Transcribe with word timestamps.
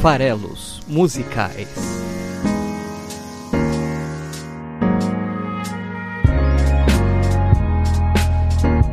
Farelos 0.00 0.80
Musicais. 0.86 1.68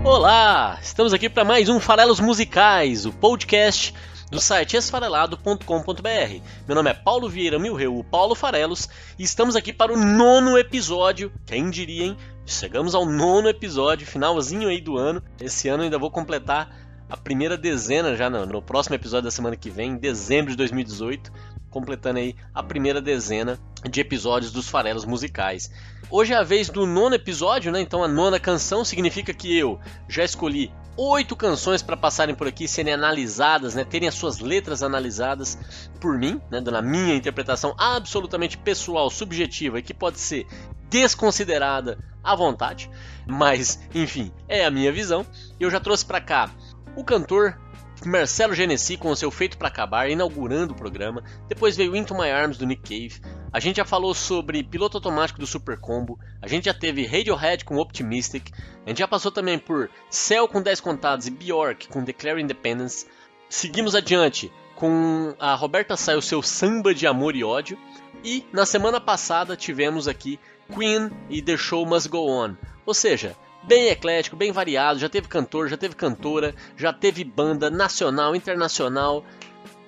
Olá! 0.03 0.79
Estamos 0.81 1.13
aqui 1.13 1.29
para 1.29 1.43
mais 1.43 1.69
um 1.69 1.79
Farelos 1.79 2.19
Musicais, 2.19 3.05
o 3.05 3.13
podcast 3.13 3.93
do 4.31 4.41
site 4.41 4.77
esfarelado.com.br. 4.77 6.41
Meu 6.67 6.75
nome 6.75 6.89
é 6.89 6.93
Paulo 6.95 7.29
Vieira 7.29 7.59
Milreu, 7.59 7.99
o 7.99 8.03
Paulo 8.03 8.33
Farelos, 8.33 8.89
e 9.19 9.23
estamos 9.23 9.55
aqui 9.55 9.71
para 9.71 9.93
o 9.93 9.97
nono 9.97 10.57
episódio. 10.57 11.31
Quem 11.45 11.69
diria, 11.69 12.05
hein? 12.05 12.17
Chegamos 12.47 12.95
ao 12.95 13.05
nono 13.05 13.47
episódio, 13.47 14.07
finalzinho 14.07 14.69
aí 14.69 14.81
do 14.81 14.97
ano. 14.97 15.21
Esse 15.39 15.69
ano 15.69 15.83
ainda 15.83 15.99
vou 15.99 16.09
completar 16.09 16.84
a 17.09 17.17
primeira 17.17 17.57
dezena 17.57 18.15
já 18.15 18.29
no, 18.29 18.45
no 18.45 18.61
próximo 18.61 18.95
episódio 18.95 19.25
da 19.25 19.31
semana 19.31 19.55
que 19.55 19.69
vem, 19.69 19.91
em 19.91 19.97
dezembro 19.97 20.51
de 20.51 20.57
2018, 20.57 21.31
completando 21.69 22.19
aí 22.19 22.35
a 22.53 22.63
primeira 22.63 23.01
dezena 23.01 23.59
de 23.89 24.01
episódios 24.01 24.51
dos 24.51 24.67
farelos 24.67 25.05
musicais. 25.05 25.69
Hoje 26.09 26.33
é 26.33 26.37
a 26.37 26.43
vez 26.43 26.69
do 26.69 26.85
nono 26.85 27.15
episódio, 27.15 27.71
né? 27.71 27.81
Então 27.81 28.03
a 28.03 28.07
nona 28.07 28.39
canção 28.39 28.83
significa 28.83 29.33
que 29.33 29.55
eu 29.57 29.79
já 30.07 30.23
escolhi 30.23 30.71
oito 30.97 31.35
canções 31.35 31.81
para 31.81 31.97
passarem 31.97 32.33
por 32.33 32.47
aqui, 32.47 32.67
serem 32.67 32.93
analisadas, 32.93 33.75
né? 33.75 33.83
Terem 33.83 34.07
as 34.07 34.15
suas 34.15 34.39
letras 34.39 34.81
analisadas 34.81 35.57
por 35.99 36.17
mim, 36.17 36.41
né? 36.49 36.61
Na 36.61 36.81
minha 36.81 37.15
interpretação 37.15 37.75
absolutamente 37.77 38.57
pessoal, 38.57 39.09
subjetiva 39.09 39.79
e 39.79 39.83
que 39.83 39.93
pode 39.93 40.19
ser 40.19 40.47
desconsiderada 40.89 41.97
à 42.23 42.35
vontade, 42.35 42.89
mas 43.27 43.79
enfim, 43.93 44.31
é 44.47 44.65
a 44.65 44.71
minha 44.71 44.91
visão. 44.91 45.25
Eu 45.59 45.69
já 45.69 45.79
trouxe 45.79 46.05
para 46.05 46.21
cá 46.21 46.51
o 46.95 47.03
cantor 47.03 47.57
Marcelo 48.03 48.53
Genesi 48.53 48.97
com 48.97 49.09
o 49.09 49.15
seu 49.15 49.31
Feito 49.31 49.57
para 49.57 49.67
Acabar, 49.67 50.09
inaugurando 50.09 50.73
o 50.73 50.75
programa. 50.75 51.23
Depois 51.47 51.77
veio 51.77 51.95
Into 51.95 52.13
My 52.13 52.29
Arms 52.29 52.57
do 52.57 52.65
Nick 52.65 52.81
Cave. 52.83 53.21
A 53.51 53.59
gente 53.59 53.77
já 53.77 53.85
falou 53.85 54.13
sobre 54.13 54.63
Piloto 54.63 54.97
Automático 54.97 55.39
do 55.39 55.47
Super 55.47 55.79
Combo. 55.79 56.19
A 56.41 56.47
gente 56.47 56.65
já 56.65 56.73
teve 56.73 57.05
Radiohead 57.05 57.63
com 57.63 57.77
Optimistic. 57.77 58.51
A 58.85 58.89
gente 58.89 58.99
já 58.99 59.07
passou 59.07 59.31
também 59.31 59.57
por 59.57 59.89
Cell 60.09 60.47
com 60.47 60.61
10 60.61 60.81
Contados 60.81 61.25
e 61.27 61.31
Bjork 61.31 61.87
com 61.87 62.03
Declare 62.03 62.41
Independence. 62.41 63.07
Seguimos 63.49 63.95
adiante 63.95 64.51
com 64.75 65.33
a 65.39 65.55
Roberta 65.55 65.95
Sai 65.95 66.15
o 66.15 66.21
seu 66.21 66.41
Samba 66.41 66.93
de 66.93 67.07
Amor 67.07 67.35
e 67.35 67.43
Ódio. 67.43 67.77
E 68.23 68.45
na 68.51 68.65
semana 68.65 68.99
passada 68.99 69.55
tivemos 69.55 70.07
aqui 70.07 70.39
Queen 70.73 71.09
e 71.29 71.41
The 71.41 71.55
Show 71.55 71.85
Must 71.85 72.09
Go 72.09 72.29
On. 72.29 72.55
Ou 72.85 72.93
seja, 72.93 73.35
bem 73.67 73.87
eclético, 73.87 74.35
bem 74.35 74.51
variado, 74.51 74.99
já 74.99 75.09
teve 75.09 75.27
cantor, 75.27 75.67
já 75.67 75.77
teve 75.77 75.95
cantora, 75.95 76.55
já 76.77 76.93
teve 76.93 77.23
banda 77.23 77.69
nacional, 77.69 78.35
internacional. 78.35 79.23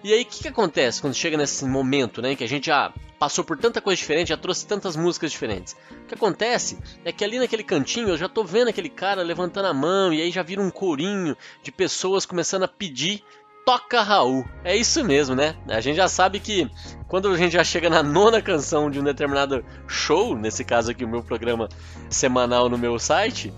E 0.03 0.13
aí 0.13 0.21
o 0.21 0.25
que, 0.25 0.43
que 0.43 0.47
acontece 0.47 1.01
quando 1.01 1.13
chega 1.13 1.37
nesse 1.37 1.65
momento, 1.65 2.21
né, 2.21 2.35
que 2.35 2.43
a 2.43 2.47
gente 2.47 2.67
já 2.67 2.93
passou 3.19 3.43
por 3.43 3.57
tanta 3.57 3.81
coisa 3.81 3.99
diferente, 3.99 4.29
já 4.29 4.37
trouxe 4.37 4.65
tantas 4.65 4.95
músicas 4.95 5.31
diferentes. 5.31 5.75
O 6.03 6.07
que 6.07 6.13
acontece 6.13 6.77
é 7.03 7.11
que 7.11 7.23
ali 7.23 7.39
naquele 7.39 7.63
cantinho 7.63 8.09
eu 8.09 8.17
já 8.17 8.29
tô 8.29 8.43
vendo 8.43 8.67
aquele 8.67 8.89
cara 8.89 9.23
levantando 9.23 9.67
a 9.67 9.73
mão 9.73 10.13
e 10.13 10.21
aí 10.21 10.31
já 10.31 10.43
vira 10.43 10.61
um 10.61 10.69
corinho 10.69 11.35
de 11.63 11.71
pessoas 11.71 12.25
começando 12.25 12.63
a 12.63 12.67
pedir 12.67 13.23
Toca 13.65 14.01
Raul. 14.01 14.45
É 14.63 14.77
isso 14.77 15.03
mesmo, 15.03 15.35
né? 15.35 15.57
A 15.67 15.81
gente 15.81 15.97
já 15.97 16.07
sabe 16.07 16.39
que 16.39 16.71
quando 17.07 17.27
a 17.27 17.35
gente 17.35 17.51
já 17.51 17.65
chega 17.65 17.89
na 17.89 18.01
nona 18.01 18.41
canção 18.41 18.89
de 18.89 18.97
um 18.97 19.03
determinado 19.03 19.65
show, 19.87 20.37
nesse 20.37 20.63
caso 20.63 20.91
aqui 20.91 21.03
o 21.03 21.07
meu 21.07 21.21
programa 21.21 21.67
semanal 22.09 22.69
no 22.69 22.77
meu 22.77 22.97
site, 22.97 23.51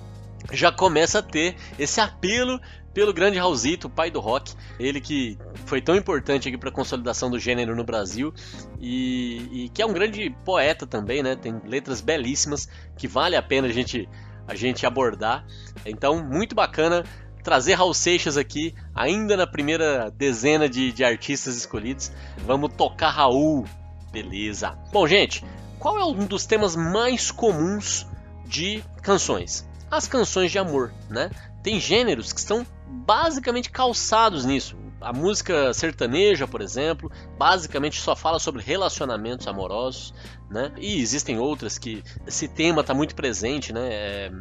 já 0.51 0.71
começa 0.71 1.19
a 1.19 1.21
ter 1.21 1.55
esse 1.77 1.99
apelo 1.99 2.59
pelo 2.93 3.13
grande 3.13 3.37
Raulzito, 3.37 3.87
o 3.87 3.89
pai 3.89 4.09
do 4.09 4.19
rock, 4.19 4.53
ele 4.79 4.99
que 4.99 5.37
foi 5.65 5.81
tão 5.81 5.95
importante 5.95 6.47
aqui 6.47 6.57
para 6.57 6.69
a 6.69 6.71
consolidação 6.71 7.29
do 7.29 7.37
gênero 7.37 7.75
no 7.75 7.83
Brasil 7.83 8.33
e, 8.79 9.65
e, 9.65 9.69
que 9.69 9.81
é 9.81 9.85
um 9.85 9.93
grande 9.93 10.35
poeta 10.43 10.87
também, 10.87 11.21
né? 11.21 11.35
Tem 11.35 11.61
letras 11.65 12.01
belíssimas 12.01 12.67
que 12.97 13.07
vale 13.07 13.35
a 13.35 13.41
pena 13.41 13.67
a 13.67 13.71
gente 13.71 14.09
a 14.47 14.55
gente 14.55 14.83
abordar. 14.83 15.45
Então, 15.85 16.23
muito 16.23 16.55
bacana 16.55 17.03
trazer 17.43 17.75
Raul 17.75 17.93
Seixas 17.93 18.35
aqui, 18.35 18.73
ainda 18.95 19.37
na 19.37 19.45
primeira 19.45 20.09
dezena 20.09 20.67
de, 20.67 20.91
de 20.91 21.03
artistas 21.03 21.55
escolhidos. 21.55 22.11
Vamos 22.39 22.73
tocar 22.73 23.11
Raul, 23.11 23.65
beleza? 24.11 24.75
Bom, 24.91 25.07
gente, 25.07 25.45
qual 25.77 25.99
é 25.99 26.03
um 26.03 26.25
dos 26.25 26.47
temas 26.47 26.75
mais 26.75 27.29
comuns 27.29 28.07
de 28.47 28.83
canções? 29.03 29.68
As 29.89 30.07
canções 30.07 30.51
de 30.51 30.59
amor, 30.59 30.93
né? 31.09 31.29
Tem 31.63 31.79
gêneros 31.79 32.31
que 32.31 32.39
estão 32.39 32.65
basicamente 32.87 33.69
calçados 33.69 34.45
nisso. 34.45 34.77
A 35.01 35.13
música 35.13 35.73
sertaneja, 35.73 36.45
por 36.45 36.61
exemplo, 36.61 37.09
basicamente 37.37 38.01
só 38.01 38.15
fala 38.15 38.37
sobre 38.37 38.61
relacionamentos 38.61 39.47
amorosos, 39.47 40.13
né? 40.49 40.71
E 40.77 40.99
existem 40.99 41.39
outras 41.39 41.77
que 41.77 42.03
esse 42.27 42.47
tema 42.47 42.81
está 42.81 42.93
muito 42.93 43.15
presente, 43.15 43.71
né? 43.71 43.87
É, 43.91 44.31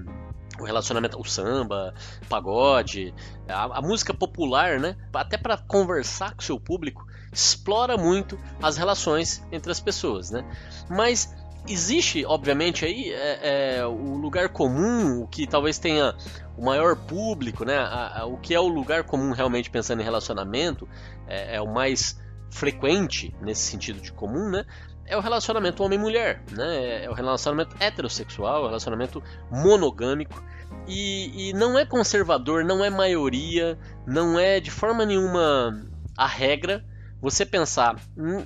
o 0.59 0.65
relacionamento, 0.65 1.21
o 1.21 1.25
samba, 1.25 1.95
pagode, 2.29 3.15
a, 3.49 3.79
a, 3.79 3.83
música 3.83 4.13
popular, 4.13 4.81
né? 4.81 4.97
Até 5.15 5.37
para 5.37 5.57
conversar 5.57 6.35
com 6.35 6.41
o 6.41 6.45
seu 6.45 6.59
público, 6.59 7.07
explora 7.33 7.97
muito 7.97 8.39
as 8.61 8.77
relações 8.77 9.43
entre 9.53 9.71
as 9.71 9.79
pessoas, 9.79 10.31
né? 10.31 10.45
Mas 10.91 11.33
existe, 11.67 12.25
obviamente, 12.25 12.85
aí 12.85 13.13
é, 13.13 13.79
é, 13.79 13.87
o 13.87 14.17
lugar 14.17 14.49
comum, 14.49 15.23
o 15.23 15.27
que 15.27 15.47
talvez 15.47 15.79
tenha 15.79 16.15
o 16.57 16.65
maior 16.65 16.97
público, 16.97 17.65
né? 17.65 17.77
A, 17.77 18.21
a, 18.21 18.27
o 18.27 18.37
que 18.37 18.55
é 18.55 18.61
o 18.61 18.69
lugar 18.69 19.05
comum 19.05 19.33
realmente 19.33 19.71
pensando 19.71 20.01
em 20.01 20.05
relacionamento, 20.05 20.89
é, 21.27 21.57
é, 21.57 21.61
o 21.61 21.67
mais 21.67 22.21
frequente 22.51 23.35
nesse 23.41 23.63
sentido 23.63 24.01
de 24.01 24.13
comum, 24.13 24.51
né? 24.51 24.65
É 25.07 25.17
o 25.17 25.21
relacionamento 25.21 25.83
homem-mulher, 25.83 26.43
né? 26.51 27.05
É 27.05 27.11
o 27.11 27.15
relacionamento 27.15 27.77
heterossexual, 27.81 28.57
é 28.57 28.65
o 28.65 28.67
relacionamento 28.67 29.23
monogâmico. 29.51 30.43
E, 30.87 31.49
e 31.49 31.53
não 31.53 31.79
é 31.79 31.85
conservador, 31.85 32.65
não 32.65 32.85
é 32.85 32.91
maioria, 32.91 33.79
não 34.07 34.39
é 34.39 34.61
de 34.61 34.71
forma 34.71 35.05
nenhuma 35.05 35.87
a 36.17 36.27
regra 36.27 36.85
você 37.21 37.45
pensar, 37.45 38.01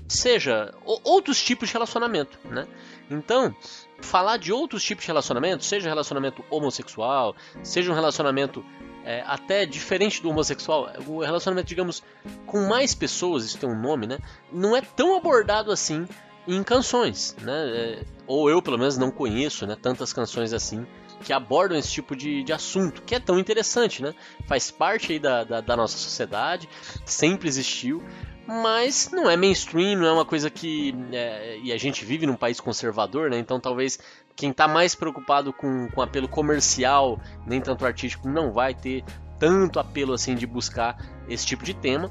seja 0.08 0.74
outros 0.84 1.42
tipos 1.42 1.68
de 1.68 1.74
relacionamento, 1.74 2.38
né? 2.44 2.66
Então, 3.10 3.54
falar 4.00 4.38
de 4.38 4.52
outros 4.52 4.82
tipos 4.82 5.04
de 5.04 5.08
relacionamento, 5.08 5.64
seja 5.64 5.88
relacionamento 5.88 6.42
homossexual, 6.50 7.36
seja 7.62 7.90
um 7.90 7.94
relacionamento 7.94 8.64
é, 9.04 9.22
até 9.26 9.66
diferente 9.66 10.22
do 10.22 10.30
homossexual, 10.30 10.90
o 11.06 11.20
relacionamento, 11.20 11.68
digamos, 11.68 12.02
com 12.46 12.66
mais 12.68 12.94
pessoas, 12.94 13.44
isso 13.44 13.58
tem 13.58 13.68
um 13.68 13.78
nome, 13.78 14.06
né? 14.06 14.18
Não 14.50 14.76
é 14.76 14.80
tão 14.80 15.16
abordado 15.16 15.70
assim 15.70 16.06
em 16.46 16.62
canções, 16.62 17.36
né? 17.42 17.52
É, 17.52 18.04
ou 18.26 18.48
eu, 18.48 18.62
pelo 18.62 18.78
menos, 18.78 18.96
não 18.96 19.10
conheço 19.10 19.66
né, 19.66 19.76
tantas 19.80 20.12
canções 20.12 20.52
assim 20.52 20.86
que 21.22 21.32
abordam 21.32 21.78
esse 21.78 21.90
tipo 21.90 22.16
de, 22.16 22.42
de 22.42 22.52
assunto, 22.52 23.02
que 23.02 23.14
é 23.14 23.20
tão 23.20 23.38
interessante, 23.38 24.02
né? 24.02 24.12
Faz 24.46 24.70
parte 24.70 25.12
aí 25.12 25.18
da, 25.18 25.44
da, 25.44 25.60
da 25.60 25.76
nossa 25.76 25.96
sociedade, 25.96 26.68
sempre 27.04 27.48
existiu, 27.48 28.02
mas 28.46 29.10
não 29.12 29.30
é 29.30 29.36
mainstream, 29.36 29.98
não 29.98 30.06
é 30.06 30.12
uma 30.12 30.24
coisa 30.24 30.50
que. 30.50 30.94
É, 31.12 31.58
e 31.62 31.72
a 31.72 31.78
gente 31.78 32.04
vive 32.04 32.26
num 32.26 32.36
país 32.36 32.60
conservador, 32.60 33.30
né? 33.30 33.38
Então 33.38 33.60
talvez 33.60 33.98
quem 34.34 34.50
está 34.50 34.66
mais 34.66 34.94
preocupado 34.94 35.52
com, 35.52 35.88
com 35.88 36.02
apelo 36.02 36.28
comercial, 36.28 37.20
nem 37.46 37.60
tanto 37.60 37.84
artístico, 37.84 38.28
não 38.28 38.52
vai 38.52 38.74
ter 38.74 39.04
tanto 39.38 39.78
apelo 39.78 40.12
assim 40.12 40.34
de 40.34 40.46
buscar 40.46 40.96
esse 41.28 41.44
tipo 41.44 41.64
de 41.64 41.74
tema. 41.74 42.10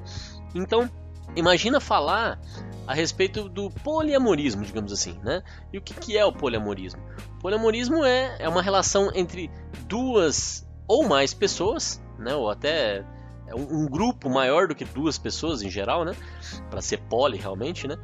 Então, 0.54 0.90
imagina 1.36 1.80
falar 1.80 2.40
a 2.86 2.94
respeito 2.94 3.48
do 3.48 3.70
poliamorismo, 3.70 4.64
digamos 4.64 4.92
assim, 4.92 5.18
né? 5.24 5.42
E 5.72 5.78
o 5.78 5.82
que, 5.82 5.94
que 5.94 6.18
é 6.18 6.26
o 6.26 6.32
poliamorismo? 6.32 7.02
O 7.38 7.42
poliamorismo 7.42 8.04
é, 8.04 8.36
é 8.40 8.50
uma 8.50 8.62
relação 8.62 9.12
entre 9.14 9.50
duas 9.88 10.68
ou 10.88 11.08
mais 11.08 11.34
pessoas, 11.34 12.02
né? 12.20 12.36
Ou 12.36 12.50
até 12.50 13.06
um, 13.56 13.84
um 13.84 13.86
grupo 13.88 14.30
maior 14.30 14.68
do 14.68 14.76
que 14.76 14.86
duas 14.86 15.18
pessoas 15.18 15.62
em 15.62 15.70
geral, 15.70 16.06
né? 16.06 16.16
Para 16.70 16.82
ser 16.82 16.98
poli 16.98 17.38
realmente, 17.38 17.88
né? 17.88 17.98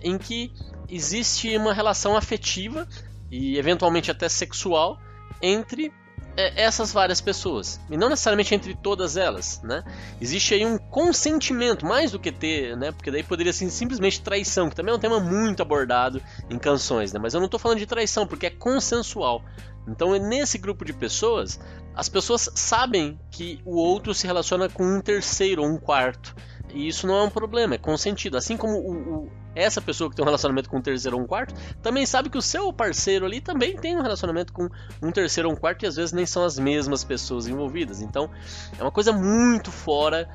Em 0.00 0.18
que 0.18 0.52
existe 0.88 1.56
uma 1.56 1.72
relação 1.72 2.16
afetiva 2.16 2.86
e 3.30 3.58
eventualmente 3.58 4.10
até 4.10 4.28
sexual 4.28 4.98
entre 5.42 5.86
é, 5.86 6.03
essas 6.36 6.92
várias 6.92 7.20
pessoas 7.20 7.80
e 7.90 7.96
não 7.96 8.08
necessariamente 8.08 8.54
entre 8.54 8.74
todas 8.74 9.16
elas, 9.16 9.60
né? 9.62 9.84
Existe 10.20 10.54
aí 10.54 10.66
um 10.66 10.78
consentimento 10.78 11.86
mais 11.86 12.10
do 12.10 12.18
que 12.18 12.32
ter, 12.32 12.76
né? 12.76 12.92
Porque 12.92 13.10
daí 13.10 13.22
poderia 13.22 13.52
ser 13.52 13.70
simplesmente 13.70 14.20
traição, 14.20 14.68
que 14.68 14.76
também 14.76 14.92
é 14.92 14.96
um 14.96 15.00
tema 15.00 15.20
muito 15.20 15.62
abordado 15.62 16.20
em 16.50 16.58
canções, 16.58 17.12
né? 17.12 17.20
Mas 17.20 17.34
eu 17.34 17.40
não 17.40 17.46
estou 17.46 17.60
falando 17.60 17.78
de 17.78 17.86
traição 17.86 18.26
porque 18.26 18.46
é 18.46 18.50
consensual. 18.50 19.42
Então, 19.86 20.18
nesse 20.18 20.58
grupo 20.58 20.84
de 20.84 20.92
pessoas, 20.92 21.60
as 21.94 22.08
pessoas 22.08 22.50
sabem 22.54 23.18
que 23.30 23.60
o 23.64 23.76
outro 23.76 24.14
se 24.14 24.26
relaciona 24.26 24.68
com 24.68 24.84
um 24.84 25.00
terceiro 25.00 25.62
ou 25.62 25.68
um 25.68 25.76
quarto. 25.76 26.34
E 26.72 26.88
isso 26.88 27.06
não 27.06 27.16
é 27.16 27.22
um 27.22 27.30
problema, 27.30 27.74
é 27.74 27.78
consentido. 27.78 28.36
Assim 28.36 28.56
como 28.56 28.78
o, 28.78 28.92
o, 28.92 29.32
essa 29.54 29.80
pessoa 29.80 30.10
que 30.10 30.16
tem 30.16 30.22
um 30.22 30.26
relacionamento 30.26 30.68
com 30.68 30.78
um 30.78 30.82
terceiro 30.82 31.16
ou 31.16 31.22
um 31.22 31.26
quarto 31.26 31.54
também 31.82 32.04
sabe 32.06 32.28
que 32.28 32.38
o 32.38 32.42
seu 32.42 32.72
parceiro 32.72 33.24
ali 33.24 33.40
também 33.40 33.76
tem 33.76 33.96
um 33.96 34.02
relacionamento 34.02 34.52
com 34.52 34.68
um 35.02 35.10
terceiro 35.10 35.48
ou 35.48 35.54
um 35.54 35.56
quarto 35.56 35.84
e 35.84 35.86
às 35.86 35.96
vezes 35.96 36.12
nem 36.12 36.26
são 36.26 36.44
as 36.44 36.58
mesmas 36.58 37.04
pessoas 37.04 37.46
envolvidas. 37.46 38.00
Então 38.00 38.30
é 38.78 38.82
uma 38.82 38.92
coisa 38.92 39.12
muito 39.12 39.70
fora 39.70 40.28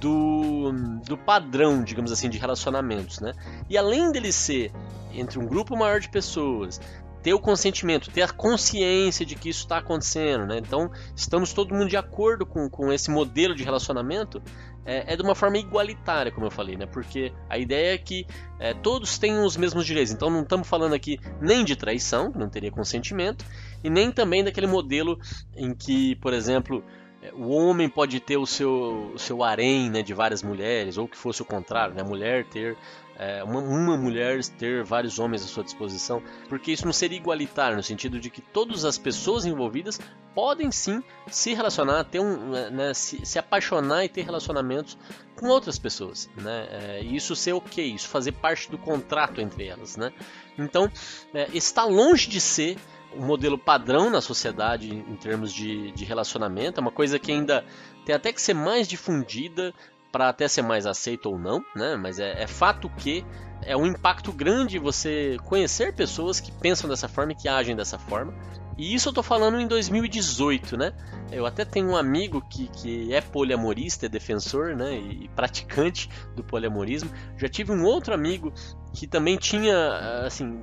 do, 0.00 0.72
do 1.06 1.16
padrão, 1.16 1.82
digamos 1.82 2.12
assim, 2.12 2.28
de 2.28 2.38
relacionamentos, 2.38 3.20
né? 3.20 3.32
E 3.68 3.78
além 3.78 4.12
dele 4.12 4.32
ser 4.32 4.72
entre 5.12 5.38
um 5.38 5.46
grupo 5.46 5.76
maior 5.76 6.00
de 6.00 6.08
pessoas, 6.08 6.80
ter 7.22 7.34
o 7.34 7.38
consentimento, 7.38 8.10
ter 8.10 8.22
a 8.22 8.28
consciência 8.28 9.26
de 9.26 9.34
que 9.34 9.48
isso 9.48 9.60
está 9.60 9.78
acontecendo, 9.78 10.46
né? 10.46 10.58
Então, 10.58 10.90
estamos 11.16 11.52
todo 11.52 11.74
mundo 11.74 11.88
de 11.88 11.96
acordo 11.96 12.46
com, 12.46 12.68
com 12.70 12.92
esse 12.92 13.10
modelo 13.10 13.54
de 13.54 13.64
relacionamento, 13.64 14.40
é, 14.88 15.12
é, 15.12 15.16
de 15.16 15.22
uma 15.22 15.34
forma 15.34 15.58
igualitária, 15.58 16.32
como 16.32 16.46
eu 16.46 16.50
falei, 16.50 16.74
né? 16.74 16.86
Porque 16.86 17.30
a 17.46 17.58
ideia 17.58 17.92
é 17.92 17.98
que 17.98 18.26
é, 18.58 18.72
todos 18.72 19.18
tenham 19.18 19.44
os 19.44 19.54
mesmos 19.54 19.84
direitos. 19.84 20.14
Então, 20.14 20.30
não 20.30 20.40
estamos 20.40 20.66
falando 20.66 20.94
aqui 20.94 21.20
nem 21.42 21.62
de 21.62 21.76
traição, 21.76 22.32
que 22.32 22.38
não 22.38 22.48
teria 22.48 22.70
consentimento, 22.70 23.44
e 23.84 23.90
nem 23.90 24.10
também 24.10 24.42
daquele 24.42 24.66
modelo 24.66 25.20
em 25.54 25.74
que, 25.74 26.16
por 26.16 26.32
exemplo, 26.32 26.82
é, 27.20 27.30
o 27.34 27.50
homem 27.50 27.86
pode 27.86 28.18
ter 28.18 28.38
o 28.38 28.46
seu, 28.46 29.12
o 29.14 29.18
seu 29.18 29.44
harém 29.44 29.90
né, 29.90 30.02
de 30.02 30.14
várias 30.14 30.42
mulheres, 30.42 30.96
ou 30.96 31.06
que 31.06 31.18
fosse 31.18 31.42
o 31.42 31.44
contrário, 31.44 31.94
né, 31.94 32.00
a 32.00 32.06
mulher 32.06 32.46
ter 32.46 32.74
é, 33.18 33.42
uma, 33.42 33.58
uma, 33.58 33.96
mulher 33.96 34.38
ter 34.58 34.84
vários 34.84 35.18
homens 35.18 35.44
à 35.44 35.48
sua 35.48 35.64
disposição, 35.64 36.22
porque 36.48 36.70
isso 36.70 36.84
não 36.84 36.92
seria 36.92 37.18
igualitário, 37.18 37.76
no 37.76 37.82
sentido 37.82 38.20
de 38.20 38.30
que 38.30 38.40
todas 38.40 38.84
as 38.84 38.96
pessoas 38.96 39.44
envolvidas 39.44 40.00
podem 40.34 40.70
sim 40.70 41.02
se 41.26 41.52
relacionar, 41.52 42.04
ter 42.04 42.20
um, 42.20 42.50
né, 42.50 42.70
né 42.70 42.94
se, 42.94 43.26
se, 43.26 43.36
apaixonar 43.36 44.04
e 44.04 44.08
ter 44.08 44.22
relacionamentos 44.22 44.96
com 45.34 45.48
outras 45.48 45.80
pessoas, 45.80 46.30
né? 46.36 46.68
É, 46.70 47.00
isso 47.00 47.34
ser 47.34 47.54
ok, 47.54 47.84
isso 47.84 48.06
fazer 48.08 48.32
parte 48.32 48.70
do 48.70 48.78
contrato 48.78 49.40
entre 49.40 49.66
elas, 49.66 49.96
né? 49.96 50.12
Então, 50.56 50.88
é, 51.34 51.48
está 51.52 51.84
longe 51.84 52.28
de 52.28 52.40
ser 52.40 52.76
um 53.16 53.26
modelo 53.26 53.58
padrão 53.58 54.10
na 54.10 54.20
sociedade 54.20 54.94
em 54.94 55.16
termos 55.16 55.52
de, 55.52 55.90
de 55.90 56.04
relacionamento, 56.04 56.78
é 56.78 56.82
uma 56.82 56.92
coisa 56.92 57.18
que 57.18 57.32
ainda 57.32 57.64
tem 58.04 58.14
até 58.14 58.32
que 58.32 58.40
ser 58.40 58.54
mais 58.54 58.86
difundida 58.86 59.74
para 60.10 60.28
até 60.28 60.48
ser 60.48 60.62
mais 60.62 60.86
aceito 60.86 61.30
ou 61.30 61.38
não, 61.38 61.64
né? 61.74 61.96
Mas 61.96 62.18
é, 62.18 62.42
é, 62.42 62.46
fato 62.46 62.88
que 62.88 63.24
é 63.62 63.76
um 63.76 63.86
impacto 63.86 64.32
grande 64.32 64.78
você 64.78 65.36
conhecer 65.44 65.94
pessoas 65.94 66.40
que 66.40 66.52
pensam 66.52 66.88
dessa 66.88 67.08
forma 67.08 67.32
e 67.32 67.34
que 67.34 67.48
agem 67.48 67.76
dessa 67.76 67.98
forma. 67.98 68.32
E 68.78 68.94
isso 68.94 69.08
eu 69.08 69.12
tô 69.12 69.24
falando 69.24 69.60
em 69.60 69.66
2018, 69.66 70.76
né? 70.76 70.92
Eu 71.32 71.44
até 71.44 71.64
tenho 71.64 71.88
um 71.88 71.96
amigo 71.96 72.40
que, 72.48 72.68
que 72.68 73.12
é 73.12 73.20
poliamorista, 73.20 74.06
é 74.06 74.08
defensor, 74.08 74.76
né? 74.76 74.94
E 74.96 75.28
praticante 75.34 76.08
do 76.36 76.44
poliamorismo. 76.44 77.10
Já 77.36 77.48
tive 77.48 77.72
um 77.72 77.84
outro 77.84 78.14
amigo 78.14 78.52
que 78.92 79.06
também 79.06 79.36
tinha, 79.36 80.24
assim, 80.24 80.62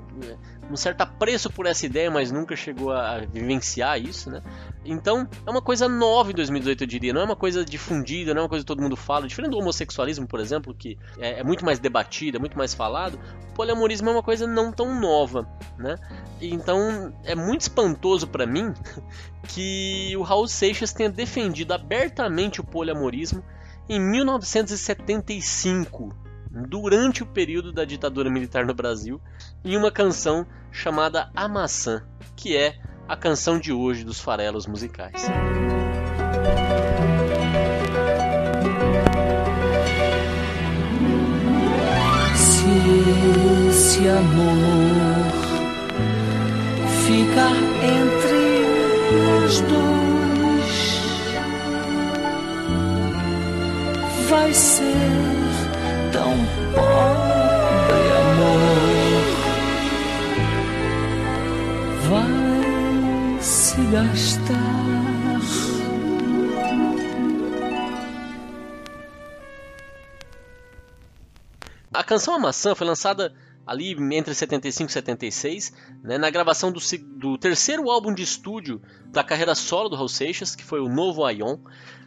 um 0.69 0.75
certo 0.75 1.01
apreço 1.01 1.49
por 1.49 1.65
essa 1.65 1.85
ideia, 1.85 2.09
mas 2.09 2.31
nunca 2.31 2.55
chegou 2.55 2.91
a 2.91 3.19
vivenciar 3.19 4.01
isso, 4.01 4.29
né? 4.29 4.41
Então, 4.83 5.27
é 5.45 5.49
uma 5.49 5.61
coisa 5.61 5.87
nova 5.87 6.31
em 6.31 6.35
2018, 6.35 6.83
eu 6.83 6.87
diria. 6.87 7.13
Não 7.13 7.21
é 7.21 7.23
uma 7.25 7.35
coisa 7.35 7.63
difundida, 7.63 8.33
não 8.33 8.41
é 8.41 8.43
uma 8.43 8.49
coisa 8.49 8.63
que 8.63 8.67
todo 8.67 8.81
mundo 8.81 8.95
fala. 8.95 9.27
Diferente 9.27 9.51
do 9.51 9.57
homossexualismo, 9.57 10.27
por 10.27 10.39
exemplo, 10.39 10.73
que 10.73 10.97
é, 11.19 11.39
é 11.39 11.43
muito 11.43 11.63
mais 11.63 11.79
debatido, 11.79 12.37
é 12.37 12.39
muito 12.39 12.57
mais 12.57 12.73
falado, 12.73 13.19
o 13.51 13.53
poliamorismo 13.53 14.09
é 14.09 14.11
uma 14.13 14.23
coisa 14.23 14.47
não 14.47 14.71
tão 14.71 14.99
nova, 14.99 15.47
né? 15.77 15.97
Então, 16.41 17.13
é 17.23 17.35
muito 17.35 17.61
espantoso 17.61 18.04
para 18.27 18.45
mim 18.45 18.71
que 19.49 20.13
o 20.17 20.21
Raul 20.21 20.47
Seixas 20.47 20.93
tenha 20.93 21.09
defendido 21.09 21.73
abertamente 21.73 22.61
o 22.61 22.63
poliamorismo 22.63 23.43
em 23.89 23.99
1975 23.99 26.15
durante 26.51 27.23
o 27.23 27.25
período 27.25 27.73
da 27.73 27.83
ditadura 27.83 28.29
militar 28.29 28.65
no 28.65 28.73
Brasil 28.73 29.19
em 29.63 29.75
uma 29.75 29.91
canção 29.91 30.45
chamada 30.71 31.29
A 31.35 31.47
Maçã, 31.47 32.03
que 32.35 32.55
é 32.55 32.77
a 33.07 33.17
canção 33.17 33.59
de 33.59 33.73
hoje 33.73 34.03
dos 34.03 34.19
farelos 34.19 34.65
musicais. 34.65 35.29
Se 42.35 43.69
esse 43.69 44.07
amor 44.07 45.14
ficar 47.05 47.55
entre 47.83 48.65
os 49.45 49.61
dois, 49.61 51.01
vai 54.27 54.51
ser 54.53 54.95
tão 56.11 56.33
pobre 56.73 58.05
amor 58.21 58.85
vai 62.09 63.41
se 63.41 63.81
gastar. 63.91 64.95
A 71.93 72.03
canção 72.03 72.35
A 72.35 72.39
Maçã 72.39 72.75
foi 72.75 72.85
lançada 72.85 73.31
ali 73.65 73.95
entre 74.15 74.33
75 74.33 74.89
e 74.89 74.93
76, 74.93 75.73
né, 76.03 76.17
na 76.17 76.29
gravação 76.29 76.71
do, 76.71 76.79
do, 77.17 77.37
terceiro 77.37 77.89
álbum 77.89 78.13
de 78.13 78.21
estúdio 78.21 78.81
da 79.07 79.23
carreira 79.23 79.55
solo 79.55 79.89
do 79.89 79.95
Raul 79.95 80.07
Seixas, 80.07 80.55
que 80.55 80.63
foi 80.63 80.79
o 80.79 80.89
Novo 80.89 81.25
Aion. 81.25 81.57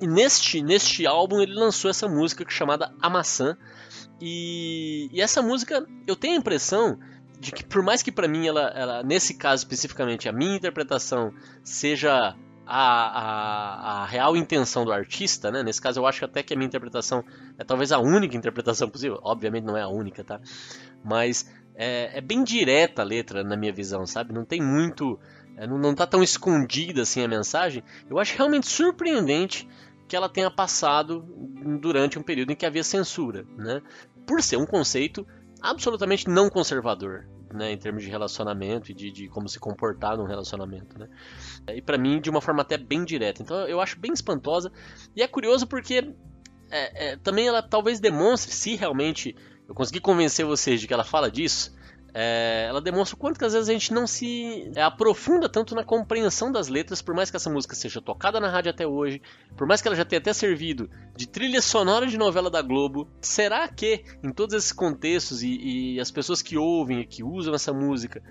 E 0.00 0.06
neste, 0.06 0.62
neste 0.62 1.06
álbum 1.06 1.40
ele 1.40 1.54
lançou 1.54 1.90
essa 1.90 2.08
música 2.08 2.44
chamada 2.48 2.94
A 3.00 3.10
Maçã, 3.10 3.56
e, 4.20 5.08
e, 5.12 5.20
essa 5.20 5.40
música, 5.40 5.86
eu 6.06 6.16
tenho 6.16 6.34
a 6.34 6.38
impressão 6.38 6.98
de 7.38 7.52
que, 7.52 7.64
por 7.64 7.82
mais 7.82 8.02
que 8.02 8.10
para 8.10 8.26
mim, 8.26 8.46
ela, 8.46 8.68
ela, 8.70 9.02
nesse 9.02 9.34
caso 9.34 9.62
especificamente, 9.62 10.28
a 10.28 10.32
minha 10.32 10.56
interpretação 10.56 11.32
seja 11.62 12.34
a, 12.66 12.82
a, 12.82 14.02
a, 14.02 14.06
real 14.06 14.36
intenção 14.36 14.84
do 14.84 14.92
artista, 14.92 15.50
né? 15.50 15.62
Nesse 15.62 15.80
caso, 15.80 16.00
eu 16.00 16.06
acho 16.06 16.24
até 16.24 16.42
que 16.42 16.52
a 16.52 16.56
minha 16.56 16.66
interpretação 16.66 17.24
é 17.56 17.64
talvez 17.64 17.92
a 17.92 17.98
única 17.98 18.36
interpretação 18.36 18.90
possível. 18.90 19.20
Obviamente 19.22 19.64
não 19.64 19.76
é 19.76 19.82
a 19.82 19.88
única, 19.88 20.24
tá? 20.24 20.40
Mas 21.04 21.50
é, 21.74 22.18
é 22.18 22.20
bem 22.20 22.42
direta 22.42 23.02
a 23.02 23.04
letra, 23.04 23.44
na 23.44 23.56
minha 23.56 23.72
visão, 23.72 24.04
sabe? 24.06 24.32
Não 24.32 24.44
tem 24.44 24.60
muito. 24.60 25.18
É, 25.56 25.66
não, 25.66 25.78
não 25.78 25.94
tá 25.94 26.06
tão 26.06 26.22
escondida 26.22 27.02
assim 27.02 27.22
a 27.22 27.28
mensagem. 27.28 27.82
Eu 28.08 28.18
acho 28.18 28.36
realmente 28.36 28.66
surpreendente 28.66 29.68
que 30.08 30.16
ela 30.16 30.28
tenha 30.28 30.50
passado 30.50 31.24
durante 31.80 32.18
um 32.18 32.22
período 32.22 32.50
em 32.50 32.56
que 32.56 32.66
havia 32.66 32.82
censura, 32.82 33.44
né? 33.56 33.82
Por 34.26 34.42
ser 34.42 34.56
um 34.56 34.66
conceito 34.66 35.26
absolutamente 35.60 36.28
não 36.28 36.48
conservador, 36.48 37.28
né, 37.52 37.72
em 37.72 37.78
termos 37.78 38.02
de 38.02 38.10
relacionamento 38.10 38.90
e 38.90 38.94
de, 38.94 39.10
de, 39.10 39.28
como 39.28 39.48
se 39.48 39.58
comportar 39.58 40.16
num 40.16 40.24
relacionamento, 40.24 40.98
né? 40.98 41.08
E 41.74 41.82
para 41.82 41.98
mim 41.98 42.20
de 42.20 42.30
uma 42.30 42.40
forma 42.40 42.62
até 42.62 42.78
bem 42.78 43.04
direta. 43.04 43.42
Então 43.42 43.56
eu 43.66 43.80
acho 43.80 43.98
bem 43.98 44.12
espantosa 44.12 44.72
e 45.14 45.22
é 45.22 45.28
curioso 45.28 45.66
porque 45.66 46.14
é, 46.70 47.10
é, 47.10 47.16
também 47.16 47.46
ela 47.48 47.62
talvez 47.62 48.00
demonstre 48.00 48.52
se 48.52 48.76
realmente 48.76 49.36
eu 49.68 49.74
conseguir 49.74 50.00
convencer 50.00 50.46
vocês 50.46 50.80
de 50.80 50.86
que 50.86 50.94
ela 50.94 51.04
fala 51.04 51.30
disso, 51.30 51.76
é, 52.14 52.66
ela 52.68 52.80
demonstra 52.80 53.14
o 53.14 53.18
quanto 53.18 53.38
que 53.38 53.44
às 53.44 53.52
vezes 53.52 53.68
a 53.68 53.72
gente 53.72 53.92
não 53.92 54.06
se 54.06 54.72
é, 54.74 54.82
aprofunda 54.82 55.48
tanto 55.48 55.74
na 55.74 55.84
compreensão 55.84 56.50
das 56.50 56.68
letras, 56.68 57.02
por 57.02 57.14
mais 57.14 57.30
que 57.30 57.36
essa 57.36 57.50
música 57.50 57.74
seja 57.74 58.00
tocada 58.00 58.40
na 58.40 58.48
rádio 58.48 58.70
até 58.70 58.86
hoje, 58.86 59.20
por 59.56 59.66
mais 59.66 59.82
que 59.82 59.88
ela 59.88 59.96
já 59.96 60.06
tenha 60.06 60.18
até 60.18 60.32
servido 60.32 60.88
de 61.14 61.28
trilha 61.28 61.60
sonora 61.60 62.06
de 62.06 62.16
novela 62.16 62.50
da 62.50 62.62
Globo. 62.62 63.08
Será 63.20 63.68
que 63.68 64.04
em 64.22 64.32
todos 64.32 64.54
esses 64.54 64.72
contextos 64.72 65.42
e, 65.42 65.94
e 65.94 66.00
as 66.00 66.10
pessoas 66.10 66.40
que 66.40 66.56
ouvem 66.56 67.00
e 67.00 67.06
que 67.06 67.22
usam 67.22 67.54
essa 67.54 67.72
música 67.72 68.22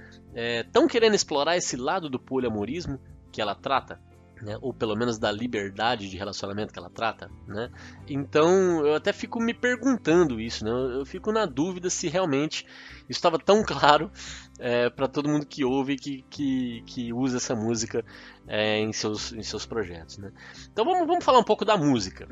estão 0.65 0.85
é, 0.85 0.89
querendo 0.89 1.13
explorar 1.13 1.55
esse 1.55 1.77
lado 1.77 2.09
do 2.09 2.19
poliamorismo 2.19 2.99
que 3.31 3.39
ela 3.39 3.53
trata? 3.53 4.01
Né? 4.41 4.57
ou 4.61 4.73
pelo 4.73 4.95
menos 4.95 5.17
da 5.17 5.31
liberdade 5.31 6.09
de 6.09 6.17
relacionamento 6.17 6.73
que 6.73 6.79
ela 6.79 6.89
trata, 6.89 7.29
né? 7.47 7.69
Então 8.07 8.85
eu 8.85 8.95
até 8.95 9.11
fico 9.11 9.39
me 9.39 9.53
perguntando 9.53 10.39
isso, 10.39 10.63
né? 10.63 10.71
Eu 10.71 11.05
fico 11.05 11.31
na 11.31 11.45
dúvida 11.45 11.89
se 11.89 12.07
realmente 12.07 12.65
isso 13.09 13.17
estava 13.17 13.39
tão 13.39 13.63
claro 13.65 14.11
é, 14.59 14.89
para 14.89 15.07
todo 15.07 15.29
mundo 15.29 15.45
que 15.45 15.63
ouve 15.63 15.95
que, 15.95 16.23
que, 16.29 16.83
que 16.85 17.13
usa 17.13 17.37
essa 17.37 17.55
música 17.55 18.03
é, 18.47 18.79
em, 18.79 18.93
seus, 18.93 19.31
em 19.33 19.43
seus 19.43 19.65
projetos, 19.65 20.17
né? 20.17 20.31
Então 20.71 20.85
vamos, 20.85 21.07
vamos 21.07 21.23
falar 21.23 21.39
um 21.39 21.43
pouco 21.43 21.65
da 21.65 21.77
música. 21.77 22.27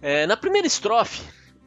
É, 0.00 0.26
na 0.26 0.36
primeira 0.36 0.66
estrofe, 0.66 1.22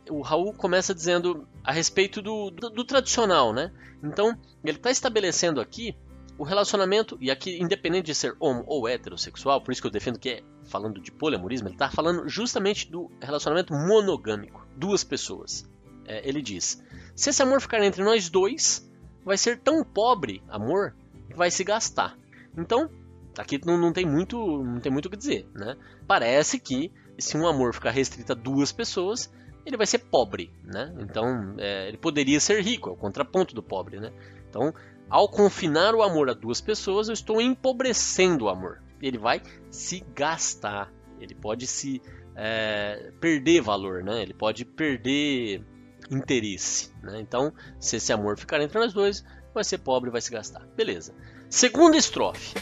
o 0.09 0.21
Raul 0.21 0.53
começa 0.53 0.93
dizendo 0.93 1.47
a 1.63 1.71
respeito 1.71 2.21
do, 2.21 2.51
do, 2.51 2.69
do 2.69 2.83
tradicional, 2.83 3.53
né? 3.53 3.71
Então 4.03 4.37
ele 4.63 4.77
está 4.77 4.91
estabelecendo 4.91 5.59
aqui 5.59 5.95
o 6.37 6.43
relacionamento, 6.43 7.17
e 7.21 7.31
aqui 7.31 7.61
independente 7.61 8.07
de 8.07 8.15
ser 8.15 8.35
homo 8.39 8.63
ou 8.67 8.87
heterossexual, 8.87 9.61
por 9.61 9.71
isso 9.71 9.81
que 9.81 9.87
eu 9.87 9.91
defendo 9.91 10.19
que 10.19 10.29
é 10.29 10.43
falando 10.65 10.99
de 10.99 11.11
poliamorismo, 11.11 11.67
ele 11.67 11.75
está 11.75 11.89
falando 11.89 12.27
justamente 12.27 12.91
do 12.91 13.09
relacionamento 13.21 13.73
monogâmico, 13.73 14.67
duas 14.75 15.03
pessoas. 15.03 15.69
É, 16.05 16.27
ele 16.27 16.41
diz: 16.41 16.83
se 17.15 17.29
esse 17.29 17.41
amor 17.41 17.61
ficar 17.61 17.83
entre 17.83 18.03
nós 18.03 18.29
dois, 18.29 18.89
vai 19.23 19.37
ser 19.37 19.59
tão 19.59 19.83
pobre 19.83 20.43
amor 20.49 20.93
que 21.27 21.35
vai 21.35 21.49
se 21.49 21.63
gastar. 21.63 22.17
Então, 22.57 22.89
aqui 23.37 23.59
não, 23.65 23.77
não 23.77 23.93
tem 23.93 24.05
muito 24.05 24.37
não 24.63 24.79
tem 24.79 24.91
muito 24.91 25.05
o 25.05 25.09
que 25.09 25.17
dizer, 25.17 25.47
né? 25.53 25.77
Parece 26.07 26.59
que 26.59 26.91
se 27.17 27.37
um 27.37 27.47
amor 27.47 27.73
ficar 27.73 27.91
restrito 27.91 28.33
a 28.33 28.35
duas 28.35 28.71
pessoas, 28.71 29.31
ele 29.65 29.77
vai 29.77 29.87
ser 29.87 29.99
pobre, 29.99 30.51
né? 30.63 30.93
Então, 30.99 31.55
é, 31.57 31.87
ele 31.87 31.97
poderia 31.97 32.39
ser 32.39 32.61
rico, 32.61 32.89
é 32.89 32.93
o 32.93 32.97
contraponto 32.97 33.55
do 33.55 33.63
pobre, 33.63 33.99
né? 33.99 34.11
Então, 34.49 34.73
ao 35.09 35.29
confinar 35.29 35.93
o 35.93 36.01
amor 36.01 36.29
a 36.29 36.33
duas 36.33 36.61
pessoas, 36.61 37.07
eu 37.07 37.13
estou 37.13 37.41
empobrecendo 37.41 38.45
o 38.45 38.49
amor. 38.49 38.81
Ele 39.01 39.17
vai 39.17 39.41
se 39.69 40.03
gastar, 40.15 40.91
ele 41.19 41.35
pode 41.35 41.67
se 41.67 42.01
é, 42.35 43.11
perder 43.19 43.61
valor, 43.61 44.03
né? 44.03 44.21
Ele 44.21 44.33
pode 44.33 44.65
perder 44.65 45.63
interesse, 46.09 46.91
né? 47.03 47.19
Então, 47.19 47.53
se 47.79 47.97
esse 47.97 48.11
amor 48.11 48.37
ficar 48.37 48.61
entre 48.61 48.79
nós 48.79 48.93
dois, 48.93 49.23
vai 49.53 49.63
ser 49.63 49.79
pobre, 49.79 50.09
vai 50.09 50.21
se 50.21 50.31
gastar. 50.31 50.65
Beleza. 50.75 51.13
Segunda 51.49 51.97
estrofe. 51.97 52.55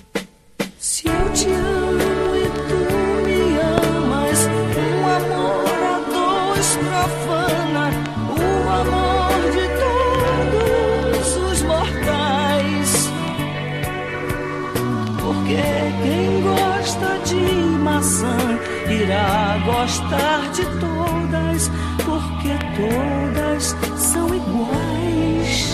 Se 0.77 1.07
eu 1.07 1.33
te 1.33 1.47
amo 1.47 2.12
irá 19.03 19.57
gostar 19.65 20.51
de 20.51 20.63
todas, 20.79 21.69
porque 22.05 22.55
todas 22.77 23.63
são 23.99 24.27
iguais. 24.33 25.73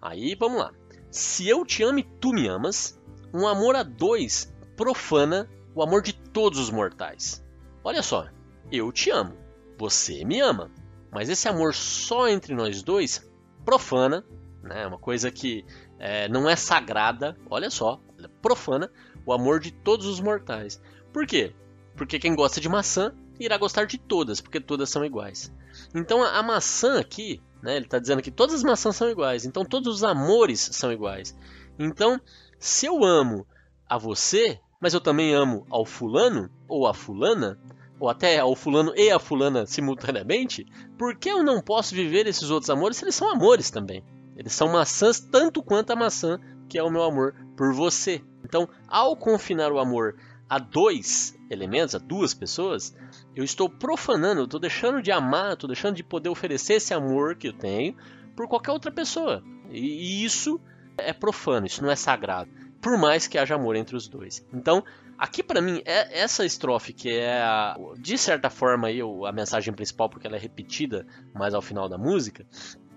Aí 0.00 0.34
vamos 0.38 0.58
lá. 0.58 0.70
Se 1.10 1.48
eu 1.48 1.64
te 1.64 1.82
amo 1.82 1.98
e 1.98 2.02
tu 2.02 2.32
me 2.32 2.46
amas, 2.46 3.00
um 3.32 3.46
amor 3.46 3.74
a 3.74 3.82
dois 3.82 4.52
profana 4.76 5.48
o 5.74 5.82
amor 5.82 6.02
de 6.02 6.12
todos 6.12 6.58
os 6.58 6.70
mortais. 6.70 7.42
Olha 7.82 8.02
só, 8.02 8.26
eu 8.70 8.92
te 8.92 9.10
amo, 9.10 9.34
você 9.78 10.24
me 10.24 10.40
ama, 10.40 10.70
mas 11.10 11.30
esse 11.30 11.48
amor 11.48 11.74
só 11.74 12.28
entre 12.28 12.54
nós 12.54 12.82
dois 12.82 13.26
profana, 13.64 14.24
né, 14.62 14.86
uma 14.86 14.98
coisa 14.98 15.30
que 15.30 15.64
é, 15.98 16.28
não 16.28 16.48
é 16.48 16.56
sagrada, 16.56 17.36
olha 17.48 17.70
só, 17.70 18.00
profana 18.42 18.90
o 19.24 19.32
amor 19.32 19.60
de 19.60 19.70
todos 19.70 20.06
os 20.06 20.20
mortais. 20.20 20.80
Por 21.12 21.26
quê? 21.26 21.54
Porque 21.96 22.18
quem 22.18 22.34
gosta 22.34 22.60
de 22.60 22.68
maçã 22.68 23.14
irá 23.38 23.56
gostar 23.56 23.86
de 23.86 23.96
todas, 23.96 24.40
porque 24.40 24.60
todas 24.60 24.90
são 24.90 25.04
iguais. 25.04 25.50
Então 25.94 26.22
a, 26.22 26.38
a 26.38 26.42
maçã 26.42 26.98
aqui 26.98 27.40
né? 27.62 27.76
Ele 27.76 27.84
está 27.84 27.98
dizendo 27.98 28.20
que 28.20 28.30
todas 28.30 28.56
as 28.56 28.62
maçãs 28.64 28.96
são 28.96 29.08
iguais, 29.08 29.44
então 29.44 29.64
todos 29.64 29.94
os 29.94 30.04
amores 30.04 30.60
são 30.72 30.92
iguais. 30.92 31.38
Então, 31.78 32.20
se 32.58 32.86
eu 32.86 33.04
amo 33.04 33.46
a 33.88 33.96
você, 33.96 34.58
mas 34.80 34.92
eu 34.92 35.00
também 35.00 35.32
amo 35.32 35.64
ao 35.70 35.86
fulano 35.86 36.50
ou 36.66 36.88
a 36.88 36.92
fulana, 36.92 37.58
ou 38.00 38.08
até 38.08 38.40
ao 38.40 38.56
fulano 38.56 38.92
e 38.96 39.10
a 39.10 39.18
fulana 39.20 39.64
simultaneamente, 39.64 40.66
por 40.98 41.16
que 41.16 41.30
eu 41.30 41.42
não 41.44 41.62
posso 41.62 41.94
viver 41.94 42.26
esses 42.26 42.50
outros 42.50 42.68
amores 42.68 42.96
se 42.96 43.04
eles 43.04 43.14
são 43.14 43.30
amores 43.30 43.70
também? 43.70 44.04
Eles 44.36 44.52
são 44.52 44.72
maçãs 44.72 45.20
tanto 45.20 45.62
quanto 45.62 45.92
a 45.92 45.96
maçã 45.96 46.40
que 46.72 46.78
é 46.78 46.82
o 46.82 46.90
meu 46.90 47.02
amor 47.02 47.34
por 47.54 47.74
você. 47.74 48.24
Então, 48.42 48.66
ao 48.88 49.14
confinar 49.14 49.70
o 49.70 49.78
amor 49.78 50.16
a 50.48 50.58
dois 50.58 51.38
elementos, 51.50 51.94
a 51.94 51.98
duas 51.98 52.32
pessoas, 52.32 52.96
eu 53.36 53.44
estou 53.44 53.68
profanando, 53.68 54.40
eu 54.40 54.44
estou 54.46 54.58
deixando 54.58 55.02
de 55.02 55.12
amar, 55.12 55.52
estou 55.52 55.68
deixando 55.68 55.96
de 55.96 56.02
poder 56.02 56.30
oferecer 56.30 56.74
esse 56.74 56.94
amor 56.94 57.36
que 57.36 57.48
eu 57.48 57.52
tenho 57.52 57.94
por 58.34 58.48
qualquer 58.48 58.72
outra 58.72 58.90
pessoa. 58.90 59.44
E, 59.70 60.24
isso 60.24 60.58
é 60.96 61.12
profano, 61.12 61.66
isso 61.66 61.82
não 61.82 61.90
é 61.90 61.96
sagrado. 61.96 62.50
Por 62.80 62.96
mais 62.96 63.26
que 63.26 63.36
haja 63.36 63.54
amor 63.54 63.76
entre 63.76 63.94
os 63.94 64.08
dois. 64.08 64.42
Então, 64.50 64.82
aqui 65.18 65.42
para 65.42 65.60
mim, 65.60 65.82
é 65.84 66.22
essa 66.22 66.42
estrofe 66.42 66.94
que 66.94 67.10
é, 67.10 67.42
a, 67.42 67.76
de 67.98 68.16
certa 68.16 68.48
forma, 68.48 68.88
aí, 68.88 68.98
a 69.02 69.32
mensagem 69.32 69.74
principal, 69.74 70.08
porque 70.08 70.26
ela 70.26 70.36
é 70.36 70.40
repetida 70.40 71.06
mais 71.34 71.52
ao 71.52 71.60
final 71.60 71.86
da 71.86 71.98
música, 71.98 72.46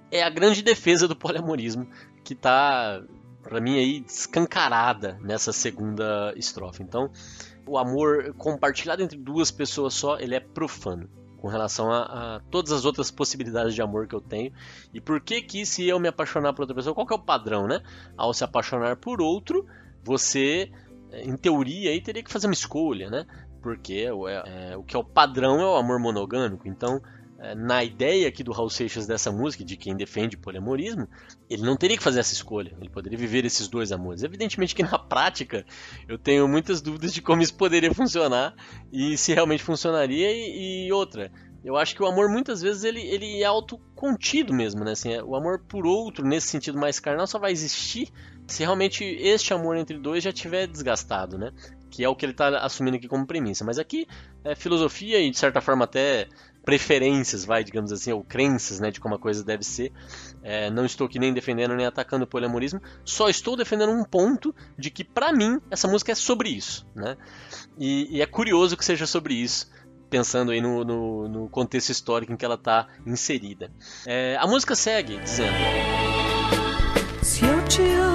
é 0.09 0.23
a 0.23 0.29
grande 0.29 0.61
defesa 0.61 1.09
do 1.09 1.15
poliamorismo 1.15 1.89
que 2.23 2.33
está 2.33 3.03
para 3.47 3.61
mim 3.61 3.77
aí 3.77 4.03
escancarada 4.07 5.19
nessa 5.21 5.53
segunda 5.53 6.33
estrofe. 6.35 6.81
Então, 6.81 7.11
o 7.67 7.77
amor 7.77 8.33
compartilhado 8.33 9.03
entre 9.03 9.17
duas 9.17 9.51
pessoas 9.51 9.93
só, 9.93 10.17
ele 10.17 10.35
é 10.35 10.39
profano 10.39 11.07
com 11.37 11.47
relação 11.47 11.91
a, 11.91 12.37
a, 12.37 12.39
todas 12.49 12.71
as 12.71 12.85
outras 12.85 13.11
possibilidades 13.11 13.75
de 13.75 13.81
amor 13.81 14.07
que 14.07 14.15
eu 14.15 14.21
tenho. 14.21 14.51
E 14.91 14.99
por 14.99 15.21
que 15.21 15.43
que 15.43 15.63
se 15.63 15.87
eu 15.87 15.99
me 15.99 16.07
apaixonar 16.07 16.53
por 16.53 16.61
outra 16.61 16.75
pessoa, 16.75 16.95
qual 16.95 17.05
que 17.05 17.13
é 17.13 17.15
o 17.15 17.19
padrão, 17.19 17.67
né? 17.67 17.81
Ao 18.17 18.33
se 18.33 18.43
apaixonar 18.43 18.95
por 18.95 19.21
outro, 19.21 19.63
você, 20.03 20.71
em 21.13 21.37
teoria, 21.37 21.91
aí 21.91 22.01
teria 22.01 22.23
que 22.23 22.31
fazer 22.31 22.47
uma 22.47 22.53
escolha, 22.53 23.11
né? 23.11 23.27
Porque 23.61 23.93
é, 23.93 24.71
é, 24.71 24.77
o 24.77 24.83
que 24.83 24.95
é 24.95 24.99
o 24.99 25.03
padrão 25.03 25.59
é 25.61 25.65
o 25.65 25.75
amor 25.75 25.99
monogâmico. 25.99 26.67
Então, 26.67 26.95
é, 26.95 27.14
na 27.55 27.83
ideia 27.83 28.27
aqui 28.27 28.43
do 28.43 28.51
Raul 28.51 28.69
Seixas 28.69 29.05
dessa 29.05 29.31
música, 29.31 29.63
de 29.63 29.75
quem 29.75 29.95
defende 29.95 30.37
poliamorismo, 30.37 31.07
ele 31.49 31.63
não 31.63 31.75
teria 31.75 31.97
que 31.97 32.03
fazer 32.03 32.19
essa 32.19 32.33
escolha, 32.33 32.75
ele 32.79 32.89
poderia 32.89 33.17
viver 33.17 33.45
esses 33.45 33.67
dois 33.67 33.91
amores. 33.91 34.23
Evidentemente 34.23 34.73
que 34.73 34.83
na 34.83 34.97
prática 34.97 35.65
eu 36.07 36.17
tenho 36.17 36.47
muitas 36.47 36.81
dúvidas 36.81 37.13
de 37.13 37.21
como 37.21 37.41
isso 37.41 37.53
poderia 37.53 37.93
funcionar 37.93 38.55
e 38.91 39.17
se 39.17 39.33
realmente 39.33 39.63
funcionaria. 39.63 40.31
E, 40.31 40.87
e 40.87 40.91
outra, 40.93 41.31
eu 41.63 41.75
acho 41.75 41.95
que 41.95 42.03
o 42.03 42.05
amor 42.05 42.29
muitas 42.29 42.61
vezes 42.61 42.83
ele, 42.83 43.01
ele 43.01 43.41
é 43.41 43.45
autocontido 43.45 44.53
mesmo, 44.53 44.83
né? 44.83 44.91
Assim, 44.91 45.17
o 45.17 45.35
amor 45.35 45.59
por 45.67 45.85
outro, 45.85 46.23
nesse 46.23 46.47
sentido 46.47 46.77
mais 46.77 46.99
carnal, 46.99 47.25
só 47.25 47.39
vai 47.39 47.51
existir 47.51 48.11
se 48.47 48.61
realmente 48.61 49.03
este 49.03 49.51
amor 49.53 49.75
entre 49.75 49.97
dois 49.97 50.23
já 50.23 50.31
tiver 50.31 50.67
desgastado, 50.67 51.37
né? 51.37 51.51
Que 51.89 52.03
é 52.03 52.09
o 52.09 52.15
que 52.15 52.23
ele 52.23 52.33
está 52.33 52.59
assumindo 52.59 52.97
aqui 52.97 53.07
como 53.07 53.25
premissa. 53.25 53.65
Mas 53.65 53.79
aqui 53.79 54.07
é 54.43 54.53
filosofia 54.53 55.19
e 55.19 55.31
de 55.31 55.37
certa 55.37 55.59
forma 55.59 55.85
até 55.85 56.27
preferências, 56.65 57.45
vai, 57.45 57.63
digamos 57.63 57.91
assim, 57.91 58.11
ou 58.11 58.23
crenças, 58.23 58.79
né, 58.79 58.89
de 58.89 58.99
como 58.99 59.15
a 59.15 59.19
coisa 59.19 59.43
deve 59.43 59.63
ser. 59.63 59.93
É, 60.41 60.69
não 60.71 60.83
estou 60.83 61.05
aqui 61.05 61.19
nem 61.19 61.33
defendendo 61.33 61.75
nem 61.75 61.85
atacando 61.85 62.25
o 62.25 62.27
poliamorismo, 62.27 62.81
só 63.05 63.29
estou 63.29 63.55
defendendo 63.55 63.91
um 63.91 64.03
ponto 64.03 64.53
de 64.77 64.89
que, 64.89 65.03
para 65.03 65.31
mim, 65.31 65.61
essa 65.69 65.87
música 65.87 66.11
é 66.11 66.15
sobre 66.15 66.49
isso, 66.49 66.85
né? 66.95 67.15
E, 67.77 68.17
e, 68.17 68.21
é 68.21 68.25
curioso 68.25 68.75
que 68.75 68.83
seja 68.83 69.05
sobre 69.05 69.35
isso, 69.35 69.69
pensando 70.09 70.51
aí 70.51 70.59
no, 70.59 70.83
no, 70.83 71.27
no 71.27 71.49
contexto 71.49 71.91
histórico 71.91 72.33
em 72.33 72.37
que 72.37 72.43
ela 72.45 72.55
está 72.55 72.87
inserida. 73.05 73.71
É, 74.05 74.35
a 74.39 74.47
música 74.47 74.75
segue 74.75 75.19
dizendo: 75.19 75.53
Se 77.21 77.45
eu 77.45 77.63
te 77.65 77.81
amo 77.81 78.14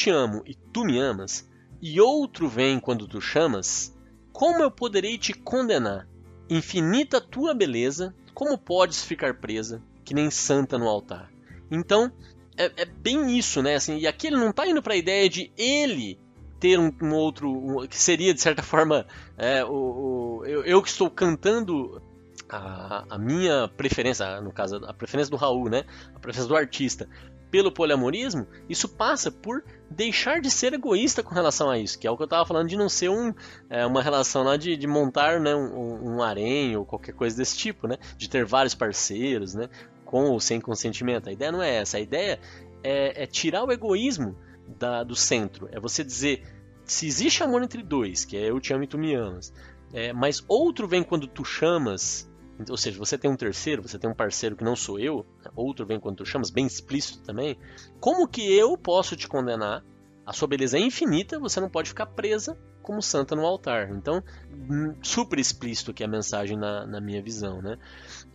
te 0.00 0.08
amo 0.08 0.42
e 0.46 0.54
tu 0.54 0.82
me 0.82 0.98
amas, 0.98 1.46
e 1.82 2.00
outro 2.00 2.48
vem 2.48 2.80
quando 2.80 3.06
tu 3.06 3.20
chamas, 3.20 3.94
como 4.32 4.62
eu 4.62 4.70
poderei 4.70 5.18
te 5.18 5.34
condenar? 5.34 6.08
Infinita 6.48 7.20
tua 7.20 7.52
beleza, 7.52 8.14
como 8.32 8.56
podes 8.56 9.04
ficar 9.04 9.34
presa, 9.34 9.82
que 10.02 10.14
nem 10.14 10.30
santa 10.30 10.78
no 10.78 10.88
altar? 10.88 11.30
Então, 11.70 12.10
é, 12.56 12.72
é 12.78 12.84
bem 12.86 13.36
isso, 13.36 13.60
né? 13.60 13.74
Assim, 13.74 13.98
e 13.98 14.06
aqui 14.06 14.28
ele 14.28 14.36
não 14.36 14.48
está 14.48 14.66
indo 14.66 14.82
para 14.82 14.94
a 14.94 14.96
ideia 14.96 15.28
de 15.28 15.52
ele 15.54 16.18
ter 16.58 16.78
um, 16.78 16.90
um 17.02 17.12
outro, 17.12 17.50
um, 17.50 17.86
que 17.86 17.98
seria 17.98 18.32
de 18.32 18.40
certa 18.40 18.62
forma 18.64 19.06
é, 19.36 19.62
o, 19.62 20.38
o 20.38 20.46
eu, 20.46 20.64
eu, 20.64 20.82
que 20.82 20.88
estou 20.88 21.10
cantando 21.10 22.02
a, 22.48 23.04
a, 23.10 23.18
minha 23.18 23.68
preferência, 23.68 24.40
no 24.40 24.50
caso 24.50 24.76
a 24.86 24.94
preferência 24.94 25.30
do 25.30 25.36
Raul, 25.36 25.68
né? 25.68 25.84
A 26.14 26.18
preferência 26.18 26.48
do 26.48 26.56
artista 26.56 27.06
pelo 27.50 27.72
poliamorismo, 27.72 28.46
isso 28.68 28.88
passa 28.88 29.30
por 29.30 29.64
deixar 29.90 30.40
de 30.40 30.50
ser 30.50 30.72
egoísta 30.72 31.22
com 31.22 31.34
relação 31.34 31.68
a 31.68 31.78
isso, 31.78 31.98
que 31.98 32.06
é 32.06 32.10
o 32.10 32.16
que 32.16 32.22
eu 32.22 32.26
estava 32.26 32.46
falando 32.46 32.68
de 32.68 32.76
não 32.76 32.88
ser 32.88 33.10
um, 33.10 33.34
é, 33.68 33.84
uma 33.84 34.02
relação 34.02 34.44
lá 34.44 34.56
de, 34.56 34.76
de 34.76 34.86
montar 34.86 35.40
né, 35.40 35.54
um, 35.54 36.16
um 36.16 36.22
harém 36.22 36.76
ou 36.76 36.86
qualquer 36.86 37.12
coisa 37.12 37.36
desse 37.36 37.56
tipo, 37.56 37.88
né? 37.88 37.96
De 38.16 38.28
ter 38.28 38.44
vários 38.44 38.74
parceiros, 38.74 39.54
né? 39.54 39.68
Com 40.04 40.26
ou 40.26 40.38
sem 40.38 40.60
consentimento. 40.60 41.28
A 41.28 41.32
ideia 41.32 41.50
não 41.50 41.62
é 41.62 41.76
essa. 41.76 41.96
A 41.96 42.00
ideia 42.00 42.38
é, 42.82 43.24
é 43.24 43.26
tirar 43.26 43.64
o 43.64 43.72
egoísmo 43.72 44.36
da, 44.78 45.02
do 45.02 45.16
centro. 45.16 45.68
É 45.72 45.80
você 45.80 46.04
dizer, 46.04 46.44
se 46.84 47.06
existe 47.06 47.42
amor 47.42 47.62
entre 47.62 47.82
dois, 47.82 48.24
que 48.24 48.36
é 48.36 48.50
eu 48.50 48.60
te 48.60 48.72
amo 48.72 48.84
e 48.84 48.86
tu 48.86 48.96
me 48.96 49.14
amas, 49.14 49.52
é, 49.92 50.12
mas 50.12 50.44
outro 50.46 50.86
vem 50.86 51.02
quando 51.02 51.26
tu 51.26 51.44
chamas 51.44 52.29
ou 52.68 52.76
seja, 52.76 52.98
você 52.98 53.16
tem 53.16 53.30
um 53.30 53.36
terceiro, 53.36 53.82
você 53.82 53.98
tem 53.98 54.10
um 54.10 54.14
parceiro 54.14 54.56
que 54.56 54.64
não 54.64 54.76
sou 54.76 54.98
eu, 54.98 55.24
outro 55.54 55.86
vem 55.86 56.00
quando 56.00 56.16
tu 56.16 56.26
chamas, 56.26 56.50
bem 56.50 56.66
explícito 56.66 57.22
também. 57.22 57.58
Como 58.00 58.28
que 58.28 58.52
eu 58.56 58.76
posso 58.76 59.16
te 59.16 59.28
condenar? 59.28 59.84
A 60.26 60.32
sua 60.32 60.46
beleza 60.46 60.76
é 60.76 60.80
infinita, 60.80 61.38
você 61.38 61.60
não 61.60 61.68
pode 61.68 61.88
ficar 61.88 62.06
presa 62.06 62.56
como 62.82 63.02
santa 63.02 63.34
no 63.34 63.44
altar. 63.44 63.90
Então, 63.90 64.22
hum, 64.52 64.94
super 65.02 65.38
explícito 65.38 65.90
aqui 65.90 66.04
a 66.04 66.08
mensagem 66.08 66.56
na, 66.56 66.86
na 66.86 67.00
minha 67.00 67.22
visão, 67.22 67.60
né? 67.60 67.78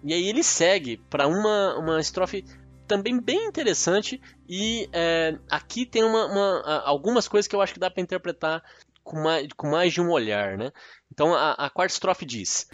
E 0.03 0.13
aí 0.13 0.27
ele 0.27 0.43
segue 0.43 0.97
para 1.09 1.27
uma, 1.27 1.77
uma 1.77 1.99
estrofe 1.99 2.43
também 2.87 3.19
bem 3.19 3.47
interessante 3.47 4.21
e 4.47 4.87
é, 4.93 5.37
aqui 5.49 5.85
tem 5.85 6.03
uma, 6.03 6.25
uma, 6.25 6.81
algumas 6.85 7.27
coisas 7.27 7.47
que 7.47 7.55
eu 7.55 7.61
acho 7.61 7.73
que 7.73 7.79
dá 7.79 7.89
para 7.89 8.01
interpretar 8.01 8.63
com 9.03 9.21
mais, 9.21 9.47
com 9.55 9.69
mais 9.69 9.93
de 9.93 10.01
um 10.01 10.09
olhar, 10.09 10.57
né? 10.57 10.71
Então 11.11 11.33
a, 11.33 11.51
a 11.53 11.69
quarta 11.69 11.93
estrofe 11.93 12.25
diz: 12.25 12.67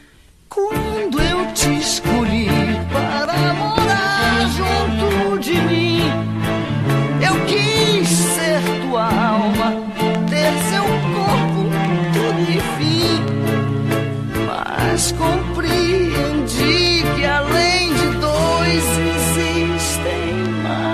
Quando 0.54 1.18
eu 1.22 1.54
te 1.54 1.80
escolhi 1.80 2.50
para 2.92 3.54
morar 3.54 4.50
junto 4.50 5.40
de 5.40 5.54
mim, 5.54 6.02
eu 7.26 7.46
quis 7.46 8.10
ser 8.10 8.60
tua 8.82 9.06
alma, 9.06 9.72
ter 10.30 10.52
seu 10.70 10.84
corpo, 11.16 11.72
tudo 12.12 12.60
fim, 12.78 13.16
mas 14.46 15.14
compreendi 15.14 17.02
que 17.16 17.26
além 17.26 17.94
de 17.94 18.08
dois 18.20 18.84
existem 19.16 20.36
mais. 20.62 20.92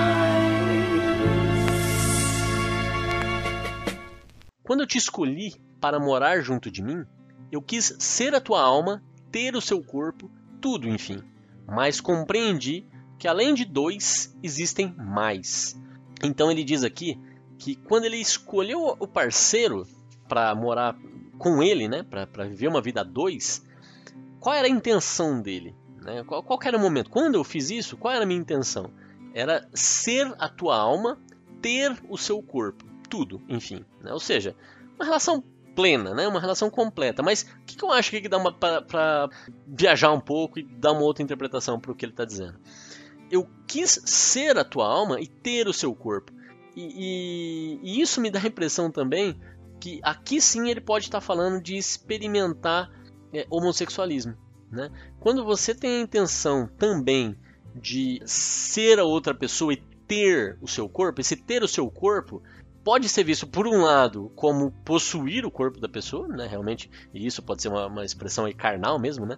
Quando 4.62 4.82
eu 4.82 4.86
te 4.86 4.98
escolhi 4.98 5.56
para 5.80 5.98
morar 5.98 6.42
junto 6.42 6.70
de 6.70 6.80
mim, 6.80 7.04
eu 7.50 7.60
quis 7.60 7.96
ser 7.98 8.36
a 8.36 8.40
tua 8.40 8.62
alma, 8.62 9.02
ter 9.30 9.54
o 9.54 9.60
seu 9.60 9.82
corpo, 9.82 10.30
tudo, 10.60 10.88
enfim. 10.88 11.22
Mas 11.66 12.00
compreendi 12.00 12.86
que 13.18 13.26
além 13.26 13.52
de 13.52 13.64
dois, 13.64 14.36
existem 14.42 14.94
mais. 14.96 15.78
Então 16.22 16.50
ele 16.50 16.64
diz 16.64 16.84
aqui 16.84 17.20
que 17.58 17.74
quando 17.74 18.04
ele 18.04 18.16
escolheu 18.16 18.96
o 18.98 19.06
parceiro 19.06 19.86
para 20.28 20.54
morar 20.54 20.96
com 21.36 21.62
ele, 21.62 21.88
né, 21.88 22.02
para 22.02 22.44
viver 22.44 22.68
uma 22.68 22.80
vida 22.80 23.00
a 23.00 23.04
dois, 23.04 23.64
qual 24.40 24.54
era 24.54 24.66
a 24.66 24.70
intenção 24.70 25.40
dele? 25.42 25.74
Né? 26.00 26.22
Qual, 26.24 26.42
qual 26.42 26.58
era 26.64 26.76
o 26.76 26.80
momento? 26.80 27.10
Quando 27.10 27.34
eu 27.34 27.44
fiz 27.44 27.70
isso, 27.70 27.96
qual 27.96 28.14
era 28.14 28.24
a 28.24 28.26
minha 28.26 28.40
intenção? 28.40 28.90
Era 29.34 29.68
ser 29.74 30.32
a 30.38 30.48
tua 30.48 30.76
alma, 30.76 31.18
ter 31.60 31.96
o 32.08 32.16
seu 32.16 32.40
corpo, 32.42 32.84
tudo, 33.10 33.42
enfim. 33.48 33.84
Né? 34.00 34.12
Ou 34.12 34.20
seja, 34.20 34.54
uma 34.96 35.04
relação 35.04 35.42
plena, 35.78 36.12
né? 36.12 36.26
Uma 36.26 36.40
relação 36.40 36.68
completa. 36.68 37.22
Mas 37.22 37.42
o 37.42 37.64
que, 37.64 37.76
que, 37.76 37.84
eu 37.84 37.92
acho 37.92 38.10
que 38.10 38.28
dá 38.28 38.40
para 38.50 39.30
viajar 39.64 40.10
um 40.12 40.18
pouco 40.18 40.58
e 40.58 40.64
dar 40.64 40.90
uma 40.90 41.02
outra 41.02 41.22
interpretação 41.22 41.78
para 41.78 41.92
o 41.92 41.94
que 41.94 42.04
ele 42.04 42.12
está 42.12 42.24
dizendo? 42.24 42.58
Eu 43.30 43.48
quis 43.64 44.02
ser 44.04 44.58
a 44.58 44.64
tua 44.64 44.88
alma 44.88 45.20
e 45.20 45.28
ter 45.28 45.68
o 45.68 45.72
seu 45.72 45.94
corpo. 45.94 46.32
E, 46.74 46.82
e, 46.82 47.80
e 47.80 48.00
isso 48.00 48.20
me 48.20 48.28
dá 48.28 48.40
a 48.40 48.48
impressão 48.48 48.90
também 48.90 49.40
que 49.78 50.00
aqui 50.02 50.40
sim 50.40 50.68
ele 50.68 50.80
pode 50.80 51.04
estar 51.04 51.20
tá 51.20 51.24
falando 51.24 51.62
de 51.62 51.76
experimentar 51.76 52.90
é, 53.32 53.46
homossexualismo. 53.48 54.36
Né? 54.72 54.90
Quando 55.20 55.44
você 55.44 55.76
tem 55.76 55.98
a 55.98 56.00
intenção 56.00 56.66
também 56.66 57.38
de 57.72 58.20
ser 58.26 58.98
a 58.98 59.04
outra 59.04 59.32
pessoa 59.32 59.72
e 59.72 59.76
ter 60.08 60.58
o 60.60 60.66
seu 60.66 60.88
corpo, 60.88 61.20
esse 61.20 61.36
ter 61.36 61.62
o 61.62 61.68
seu 61.68 61.88
corpo 61.88 62.42
pode 62.88 63.06
ser 63.06 63.22
visto, 63.22 63.46
por 63.46 63.66
um 63.66 63.82
lado, 63.82 64.32
como 64.34 64.70
possuir 64.70 65.44
o 65.44 65.50
corpo 65.50 65.78
da 65.78 65.90
pessoa, 65.90 66.26
né? 66.26 66.46
Realmente, 66.46 66.90
e 67.12 67.26
isso 67.26 67.42
pode 67.42 67.60
ser 67.60 67.68
uma, 67.68 67.86
uma 67.86 68.02
expressão 68.02 68.46
aí 68.46 68.54
carnal 68.54 68.98
mesmo, 68.98 69.26
né? 69.26 69.36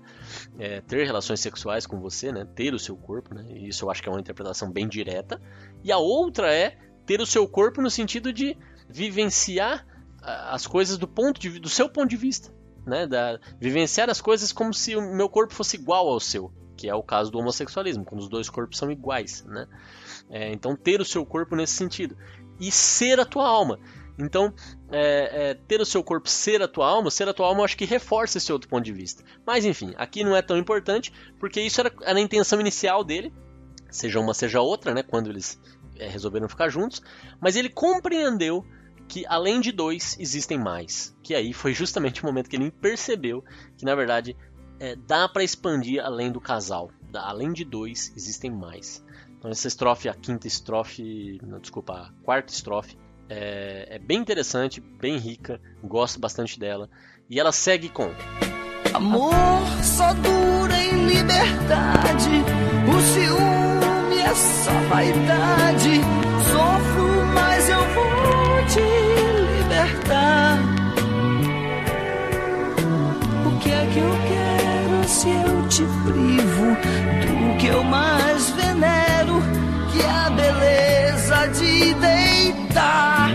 É, 0.57 0.81
ter 0.81 1.05
relações 1.05 1.41
sexuais 1.41 1.85
com 1.85 1.99
você, 1.99 2.31
né? 2.31 2.45
Ter 2.55 2.73
o 2.75 2.79
seu 2.79 2.97
corpo, 2.97 3.35
né? 3.35 3.45
E 3.49 3.67
isso 3.67 3.85
eu 3.85 3.91
acho 3.91 4.01
que 4.01 4.09
é 4.09 4.13
uma 4.13 4.21
interpretação 4.21 4.71
bem 4.71 4.87
direta. 4.87 5.43
E 5.83 5.91
a 5.91 5.99
outra 5.99 6.55
é 6.55 6.79
ter 7.05 7.21
o 7.21 7.27
seu 7.27 7.49
corpo 7.49 7.83
no 7.83 7.91
sentido 7.91 8.33
de 8.33 8.57
vivenciar 8.89 9.85
as 10.23 10.65
coisas 10.65 10.97
do 10.97 11.09
ponto 11.09 11.41
de, 11.41 11.59
do 11.59 11.69
seu 11.69 11.89
ponto 11.89 12.09
de 12.09 12.17
vista, 12.17 12.55
né? 12.87 13.05
Da, 13.05 13.41
vivenciar 13.59 14.09
as 14.09 14.21
coisas 14.21 14.53
como 14.53 14.73
se 14.73 14.95
o 14.95 15.17
meu 15.17 15.29
corpo 15.29 15.53
fosse 15.53 15.77
igual 15.77 16.07
ao 16.09 16.21
seu, 16.21 16.53
que 16.77 16.89
é 16.89 16.95
o 16.95 17.03
caso 17.03 17.33
do 17.33 17.39
homossexualismo, 17.41 18.05
quando 18.05 18.21
os 18.21 18.29
dois 18.29 18.49
corpos 18.49 18.79
são 18.79 18.93
iguais, 18.93 19.45
né? 19.45 19.67
É, 20.31 20.53
então 20.53 20.77
ter 20.77 21.01
o 21.01 21.05
seu 21.05 21.27
corpo 21.27 21.57
nesse 21.57 21.73
sentido 21.73 22.17
e 22.61 22.71
ser 22.71 23.19
a 23.19 23.25
tua 23.25 23.49
alma. 23.49 23.79
Então, 24.19 24.53
é, 24.91 25.51
é, 25.51 25.55
ter 25.55 25.81
o 25.81 25.87
seu 25.87 26.05
corpo 26.05 26.29
ser 26.29 26.63
a 26.63 26.69
tua 26.69 26.87
alma, 26.87 27.11
ser 27.11 27.29
a 27.29 27.33
tua 27.33 27.47
alma, 27.47 27.61
eu 27.61 27.65
acho 27.65 27.77
que 27.77 27.87
reforça 27.87 28.39
esse 28.39 28.53
outro 28.53 28.69
ponto 28.69 28.85
de 28.85 28.93
vista. 28.93 29.25
Mas 29.47 29.65
enfim, 29.65 29.95
aqui 29.97 30.23
não 30.23 30.37
é 30.37 30.43
tão 30.43 30.59
importante, 30.59 31.13
porque 31.39 31.61
isso 31.61 31.81
era, 31.81 31.93
era 32.03 32.19
a 32.19 32.23
intenção 32.23 32.61
inicial 32.61 33.03
dele, 33.03 33.33
seja 33.91 34.21
uma, 34.21 34.35
seja 34.35 34.61
outra, 34.61 34.93
né? 34.93 35.03
Quando 35.03 35.31
eles 35.31 35.59
é, 35.97 36.07
resolveram 36.07 36.49
ficar 36.49 36.69
juntos. 36.69 37.03
Mas 37.41 37.57
ele 37.57 37.69
compreendeu 37.69 38.65
que 39.09 39.25
além 39.27 39.61
de 39.61 39.73
dois 39.73 40.17
existem 40.21 40.59
mais. 40.59 41.17
Que 41.23 41.35
aí 41.35 41.53
foi 41.53 41.73
justamente 41.73 42.23
o 42.23 42.27
momento 42.27 42.49
que 42.49 42.57
ele 42.57 42.71
percebeu 42.71 43.45
que 43.77 43.85
na 43.85 43.95
verdade 43.95 44.37
é, 44.79 44.95
dá 44.95 45.29
para 45.29 45.43
expandir 45.43 46.03
além 46.03 46.31
do 46.31 46.41
casal. 46.41 46.91
Além 47.15 47.53
de 47.53 47.65
dois 47.65 48.13
existem 48.17 48.51
mais. 48.51 49.05
Então 49.39 49.51
essa 49.51 49.67
estrofe, 49.67 50.09
a 50.09 50.15
quinta 50.15 50.47
estrofe, 50.47 51.41
não, 51.43 51.59
desculpa, 51.59 51.95
a 51.95 52.13
quarta 52.23 52.53
estrofe, 52.53 52.97
é, 53.29 53.87
é, 53.91 53.99
bem 53.99 54.19
interessante, 54.19 54.81
bem 54.81 55.17
rica, 55.17 55.61
gosto 55.83 56.21
bastante 56.21 56.59
dela. 56.59 56.91
E 57.29 57.41
ela 57.41 57.53
segue 57.53 57.89
com 57.89 58.13
Amor 58.93 59.33
só 59.83 60.13
dura 60.15 60.77
em 60.77 61.07
liberdade, 61.07 62.45
o 62.89 63.01
ciúme 63.01 64.19
é 64.19 64.35
só 64.35 64.73
vaidade. 64.89 66.01
Sofro, 66.51 67.27
mas 67.33 67.69
eu 67.69 67.79
vou 67.95 68.67
te 68.67 68.81
libertar. 69.61 70.59
O 73.47 73.59
que 73.61 73.71
é 73.71 73.87
que 73.93 73.99
eu 74.01 74.11
quero 74.29 74.70
se 75.11 75.29
eu 75.29 75.69
te 75.69 75.83
privo 76.05 76.67
do 77.27 77.59
que 77.59 77.67
eu 77.67 77.83
mais 77.83 78.49
venero? 78.51 79.41
que 79.93 80.01
a 80.05 80.31
beleza 80.31 81.47
de 81.49 81.95
deitar. 81.95 83.31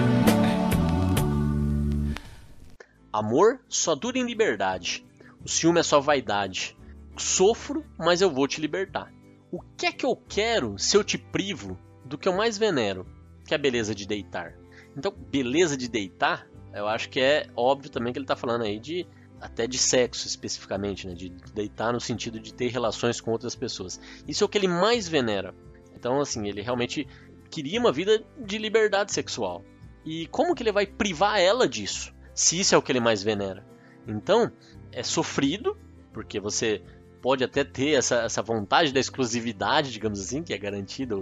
Amor 3.11 3.59
só 3.67 3.93
dura 3.93 4.17
em 4.17 4.25
liberdade. 4.25 5.05
O 5.43 5.49
ciúme 5.49 5.81
é 5.81 5.83
só 5.83 5.99
vaidade. 5.99 6.77
Sofro, 7.17 7.85
mas 7.97 8.21
eu 8.21 8.31
vou 8.31 8.47
te 8.47 8.61
libertar. 8.61 9.11
O 9.51 9.59
que 9.77 9.87
é 9.87 9.91
que 9.91 10.05
eu 10.05 10.15
quero 10.15 10.79
se 10.79 10.95
eu 10.95 11.03
te 11.03 11.17
privo 11.17 11.77
do 12.05 12.17
que 12.17 12.29
eu 12.29 12.33
mais 12.33 12.57
venero, 12.57 13.05
que 13.45 13.53
é 13.53 13.57
a 13.57 13.59
beleza 13.59 13.93
de 13.93 14.07
deitar? 14.07 14.55
Então, 14.95 15.11
beleza 15.11 15.75
de 15.75 15.89
deitar, 15.89 16.47
eu 16.73 16.87
acho 16.87 17.09
que 17.09 17.19
é 17.19 17.47
óbvio 17.53 17.91
também 17.91 18.13
que 18.13 18.19
ele 18.19 18.23
está 18.23 18.35
falando 18.35 18.63
aí 18.63 18.79
de 18.79 19.05
até 19.39 19.67
de 19.67 19.77
sexo 19.77 20.27
especificamente, 20.27 21.07
né? 21.07 21.13
de 21.13 21.29
deitar 21.53 21.93
no 21.93 21.99
sentido 21.99 22.39
de 22.39 22.53
ter 22.53 22.67
relações 22.67 23.19
com 23.21 23.31
outras 23.31 23.55
pessoas. 23.55 23.99
Isso 24.27 24.43
é 24.43 24.45
o 24.45 24.49
que 24.49 24.57
ele 24.57 24.67
mais 24.67 25.07
venera. 25.07 25.53
Então, 25.95 26.19
assim, 26.19 26.47
ele 26.47 26.61
realmente 26.61 27.07
queria 27.49 27.79
uma 27.79 27.91
vida 27.91 28.23
de 28.37 28.57
liberdade 28.57 29.13
sexual. 29.13 29.63
E 30.05 30.27
como 30.27 30.53
que 30.53 30.63
ele 30.63 30.71
vai 30.71 30.85
privar 30.85 31.39
ela 31.39 31.67
disso? 31.67 32.13
Se 32.33 32.59
isso 32.59 32.75
é 32.75 32.77
o 32.77 32.81
que 32.81 32.91
ele 32.91 32.99
mais 32.99 33.23
venera. 33.23 33.65
Então, 34.07 34.51
é 34.91 35.03
sofrido, 35.03 35.77
porque 36.13 36.39
você 36.39 36.81
pode 37.25 37.43
até 37.43 37.63
ter 37.63 37.93
essa, 37.93 38.17
essa 38.17 38.43
vontade 38.43 38.93
da 38.93 38.99
exclusividade, 38.99 39.91
digamos 39.91 40.19
assim, 40.19 40.43
que 40.43 40.53
é 40.53 40.57
garantida, 40.59 41.15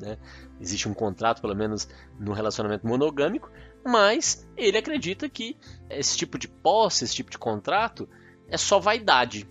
né? 0.00 0.16
existe 0.60 0.88
um 0.88 0.94
contrato, 0.94 1.40
pelo 1.40 1.56
menos, 1.56 1.88
no 2.16 2.32
relacionamento 2.32 2.86
monogâmico, 2.86 3.50
mas 3.84 4.48
ele 4.56 4.78
acredita 4.78 5.28
que 5.28 5.56
esse 5.90 6.16
tipo 6.16 6.38
de 6.38 6.46
posse, 6.46 7.02
esse 7.02 7.16
tipo 7.16 7.28
de 7.28 7.38
contrato, 7.38 8.08
é 8.46 8.56
só 8.56 8.78
vaidade. 8.78 9.48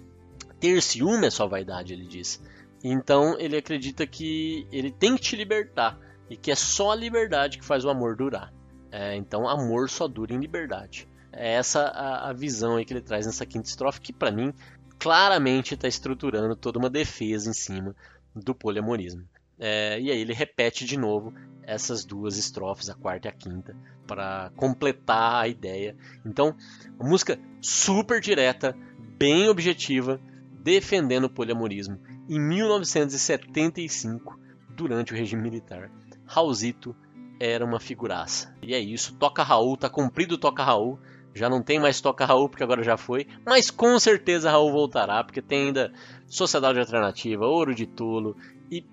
Ter 0.62 0.82
ciúme 0.82 1.28
é 1.28 1.30
só 1.30 1.46
vaidade, 1.46 1.92
ele 1.92 2.08
diz. 2.08 2.42
Então 2.82 3.38
ele 3.38 3.58
acredita 3.58 4.08
que 4.08 4.66
ele 4.72 4.92
tem 4.92 5.14
que 5.18 5.24
te 5.24 5.36
libertar 5.36 6.00
e 6.30 6.38
que 6.38 6.52
é 6.52 6.56
só 6.56 6.92
a 6.92 6.96
liberdade 6.96 7.58
que 7.58 7.66
faz 7.66 7.84
o 7.84 7.90
amor 7.90 8.16
durar. 8.16 8.54
É, 8.90 9.14
então 9.18 9.46
amor 9.46 9.90
só 9.90 10.08
dura 10.08 10.34
em 10.34 10.40
liberdade. 10.40 11.06
É 11.34 11.56
essa 11.56 11.82
a, 11.82 12.30
a 12.30 12.34
visão 12.34 12.82
que 12.86 12.94
ele 12.94 13.02
traz 13.02 13.26
nessa 13.26 13.46
quinta 13.46 13.68
estrofe 13.68 14.00
que 14.00 14.14
para 14.14 14.32
mim 14.32 14.54
claramente 15.00 15.74
está 15.74 15.88
estruturando 15.88 16.56
toda 16.56 16.80
uma 16.80 16.90
defesa 16.90 17.50
em 17.50 17.54
cima 17.54 17.96
do 18.36 18.54
poliamorismo. 18.54 19.24
É, 19.60 20.00
e 20.00 20.12
aí 20.12 20.20
ele 20.20 20.34
repete 20.34 20.86
de 20.86 20.98
novo 20.98 21.34
essas 21.64 22.06
duas 22.06 22.38
estrofes, 22.38 22.90
a 22.90 22.96
quarta 22.96 23.28
e 23.28 23.30
a 23.30 23.34
quinta, 23.34 23.76
para 24.06 24.52
completar 24.56 25.44
a 25.44 25.48
ideia. 25.48 25.96
Então, 26.26 26.56
uma 26.98 27.10
música 27.10 27.40
super 27.62 28.22
direta, 28.22 28.76
bem 29.18 29.50
objetiva, 29.50 30.22
defendendo 30.64 31.26
o 31.26 31.30
poliamorismo 31.30 32.00
em 32.30 32.40
1975, 32.40 34.40
durante 34.70 35.14
o 35.14 35.16
regime 35.16 35.42
militar. 35.42 35.92
Raulzito 36.26 36.96
era 37.40 37.66
uma 37.66 37.80
figuraça. 37.80 38.56
E 38.62 38.74
é 38.74 38.80
isso, 38.80 39.16
Toca 39.16 39.44
Raul, 39.44 39.76
tá 39.76 39.90
cumprido 39.90 40.38
Toca 40.38 40.64
Raul. 40.64 41.00
Já 41.38 41.50
não 41.50 41.62
tem 41.62 41.80
mais 41.80 42.02
Toca 42.02 42.26
Raul, 42.26 42.50
porque 42.50 42.64
agora 42.64 42.84
já 42.84 42.98
foi. 42.98 43.28
Mas 43.46 43.70
com 43.72 43.98
certeza 44.00 44.52
Raul 44.52 44.72
voltará, 44.72 45.24
porque 45.24 45.42
tem 45.42 45.68
ainda 45.68 45.94
Sociedade 46.28 46.80
Alternativa, 46.80 47.46
Ouro 47.46 47.74
de 47.74 47.86
Tolo 47.86 48.36
e 48.72 48.84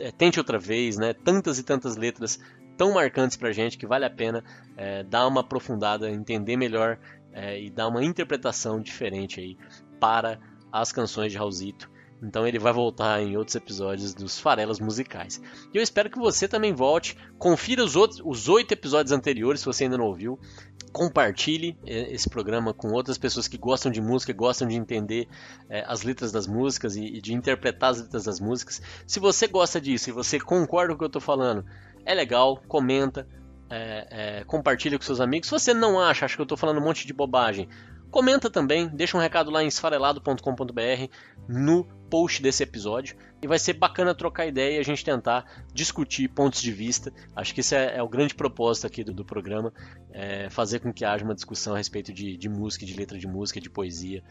é, 0.00 0.12
Tente 0.12 0.38
Outra 0.38 0.58
Vez, 0.58 0.96
né? 0.96 1.12
Tantas 1.12 1.58
e 1.58 1.62
tantas 1.62 1.96
letras 1.96 2.38
tão 2.76 2.92
marcantes 2.92 3.36
pra 3.36 3.52
gente 3.52 3.78
que 3.78 3.86
vale 3.86 4.04
a 4.04 4.10
pena 4.10 4.44
é, 4.76 5.02
dar 5.02 5.26
uma 5.26 5.40
aprofundada, 5.40 6.10
entender 6.10 6.56
melhor 6.56 6.98
é, 7.32 7.60
e 7.60 7.70
dar 7.70 7.88
uma 7.88 8.04
interpretação 8.04 8.80
diferente 8.80 9.40
aí 9.40 9.56
para 9.98 10.38
as 10.70 10.92
canções 10.92 11.32
de 11.32 11.38
Raulzito. 11.38 11.90
Então 12.22 12.46
ele 12.46 12.58
vai 12.58 12.72
voltar 12.72 13.20
em 13.22 13.36
outros 13.36 13.54
episódios 13.54 14.14
dos 14.14 14.38
Farelas 14.38 14.80
Musicais. 14.80 15.40
E 15.72 15.76
eu 15.76 15.82
espero 15.82 16.10
que 16.10 16.18
você 16.18 16.48
também 16.48 16.72
volte, 16.72 17.16
confira 17.38 17.84
os 17.84 17.94
outros, 17.94 18.20
os 18.24 18.48
oito 18.48 18.72
episódios 18.72 19.12
anteriores, 19.12 19.60
se 19.60 19.66
você 19.66 19.84
ainda 19.84 19.98
não 19.98 20.06
ouviu. 20.06 20.38
Compartilhe 20.92 21.78
é, 21.84 22.12
esse 22.12 22.28
programa 22.28 22.72
com 22.72 22.88
outras 22.88 23.18
pessoas 23.18 23.46
que 23.46 23.58
gostam 23.58 23.92
de 23.92 24.00
música, 24.00 24.32
gostam 24.32 24.66
de 24.66 24.76
entender 24.76 25.28
é, 25.68 25.84
as 25.86 26.02
letras 26.02 26.32
das 26.32 26.46
músicas 26.46 26.96
e, 26.96 27.04
e, 27.04 27.20
de 27.20 27.34
interpretar 27.34 27.90
as 27.90 28.00
letras 28.00 28.24
das 28.24 28.40
músicas. 28.40 28.80
Se 29.06 29.20
você 29.20 29.46
gosta 29.46 29.80
disso 29.80 30.08
e 30.08 30.12
você 30.12 30.40
concorda 30.40 30.88
com 30.88 30.94
o 30.94 30.98
que 30.98 31.04
eu 31.04 31.08
estou 31.08 31.22
falando, 31.22 31.66
é 32.04 32.14
legal, 32.14 32.62
comenta, 32.66 33.28
é, 33.68 34.06
é, 34.10 34.44
compartilha 34.44 34.98
com 34.98 35.04
seus 35.04 35.20
amigos. 35.20 35.48
Se 35.48 35.52
você 35.52 35.74
não 35.74 36.00
acha, 36.00 36.24
acha 36.24 36.34
que 36.34 36.40
eu 36.40 36.44
estou 36.44 36.56
falando 36.56 36.78
um 36.78 36.84
monte 36.84 37.06
de 37.06 37.12
bobagem, 37.12 37.68
comenta 38.10 38.50
também, 38.50 38.88
deixa 38.88 39.16
um 39.16 39.20
recado 39.20 39.50
lá 39.50 39.62
em 39.62 39.66
esfarelado.com.br 39.66 41.10
no 41.48 41.84
post 42.10 42.40
desse 42.40 42.62
episódio 42.62 43.16
e 43.42 43.46
vai 43.46 43.58
ser 43.58 43.74
bacana 43.74 44.14
trocar 44.14 44.46
ideia 44.46 44.76
e 44.76 44.78
a 44.78 44.82
gente 44.82 45.04
tentar 45.04 45.64
discutir 45.72 46.28
pontos 46.28 46.60
de 46.60 46.72
vista. 46.72 47.12
Acho 47.34 47.54
que 47.54 47.60
esse 47.60 47.74
é, 47.74 47.96
é 47.96 48.02
o 48.02 48.08
grande 48.08 48.34
propósito 48.34 48.86
aqui 48.86 49.04
do, 49.04 49.12
do 49.12 49.24
programa, 49.24 49.72
é 50.10 50.48
fazer 50.48 50.80
com 50.80 50.92
que 50.92 51.04
haja 51.04 51.24
uma 51.24 51.34
discussão 51.34 51.74
a 51.74 51.76
respeito 51.76 52.12
de, 52.12 52.36
de, 52.36 52.48
música, 52.48 52.86
de 52.86 52.94
letra 52.94 53.18
de 53.18 53.26
música, 53.26 53.60
de 53.60 53.68
poesia. 53.68 54.22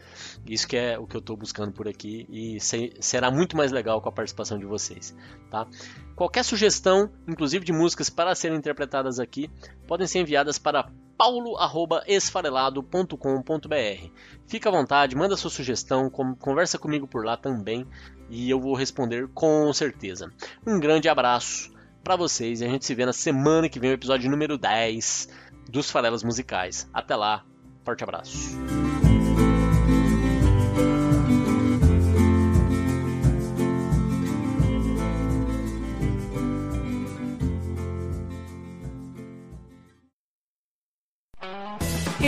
Isso 0.46 0.66
que 0.66 0.76
é 0.76 0.98
o 0.98 1.06
que 1.06 1.16
eu 1.16 1.20
estou 1.20 1.36
buscando 1.36 1.72
por 1.72 1.88
aqui 1.88 2.26
e 2.28 2.58
se, 2.60 2.92
será 3.00 3.30
muito 3.30 3.56
mais 3.56 3.72
legal 3.72 4.00
com 4.00 4.08
a 4.08 4.12
participação 4.12 4.58
de 4.58 4.66
vocês. 4.66 5.14
Tá? 5.50 5.66
Qualquer 6.14 6.44
sugestão, 6.44 7.10
inclusive 7.28 7.64
de 7.64 7.72
músicas 7.72 8.10
para 8.10 8.34
serem 8.34 8.58
interpretadas 8.58 9.20
aqui, 9.20 9.50
podem 9.86 10.06
ser 10.06 10.20
enviadas 10.20 10.58
para 10.58 10.90
paulo@esfarelado.com.br. 11.16 14.10
Fica 14.46 14.68
à 14.68 14.72
vontade, 14.72 15.16
manda 15.16 15.36
sua 15.36 15.50
sugestão, 15.50 16.10
conversa 16.10 16.78
comigo 16.78 17.06
por 17.06 17.24
lá 17.24 17.36
também 17.36 17.86
e 18.28 18.50
eu 18.50 18.60
vou 18.60 18.74
responder 18.74 19.28
com 19.34 19.72
certeza. 19.72 20.30
Um 20.66 20.78
grande 20.78 21.08
abraço 21.08 21.74
para 22.04 22.16
vocês 22.16 22.60
e 22.60 22.64
a 22.64 22.68
gente 22.68 22.84
se 22.84 22.94
vê 22.94 23.04
na 23.04 23.12
semana 23.12 23.68
que 23.68 23.80
vem, 23.80 23.90
o 23.90 23.94
episódio 23.94 24.30
número 24.30 24.56
10 24.56 25.28
dos 25.68 25.90
Farelas 25.90 26.22
Musicais. 26.22 26.88
Até 26.92 27.16
lá, 27.16 27.44
forte 27.84 28.04
abraço. 28.04 28.85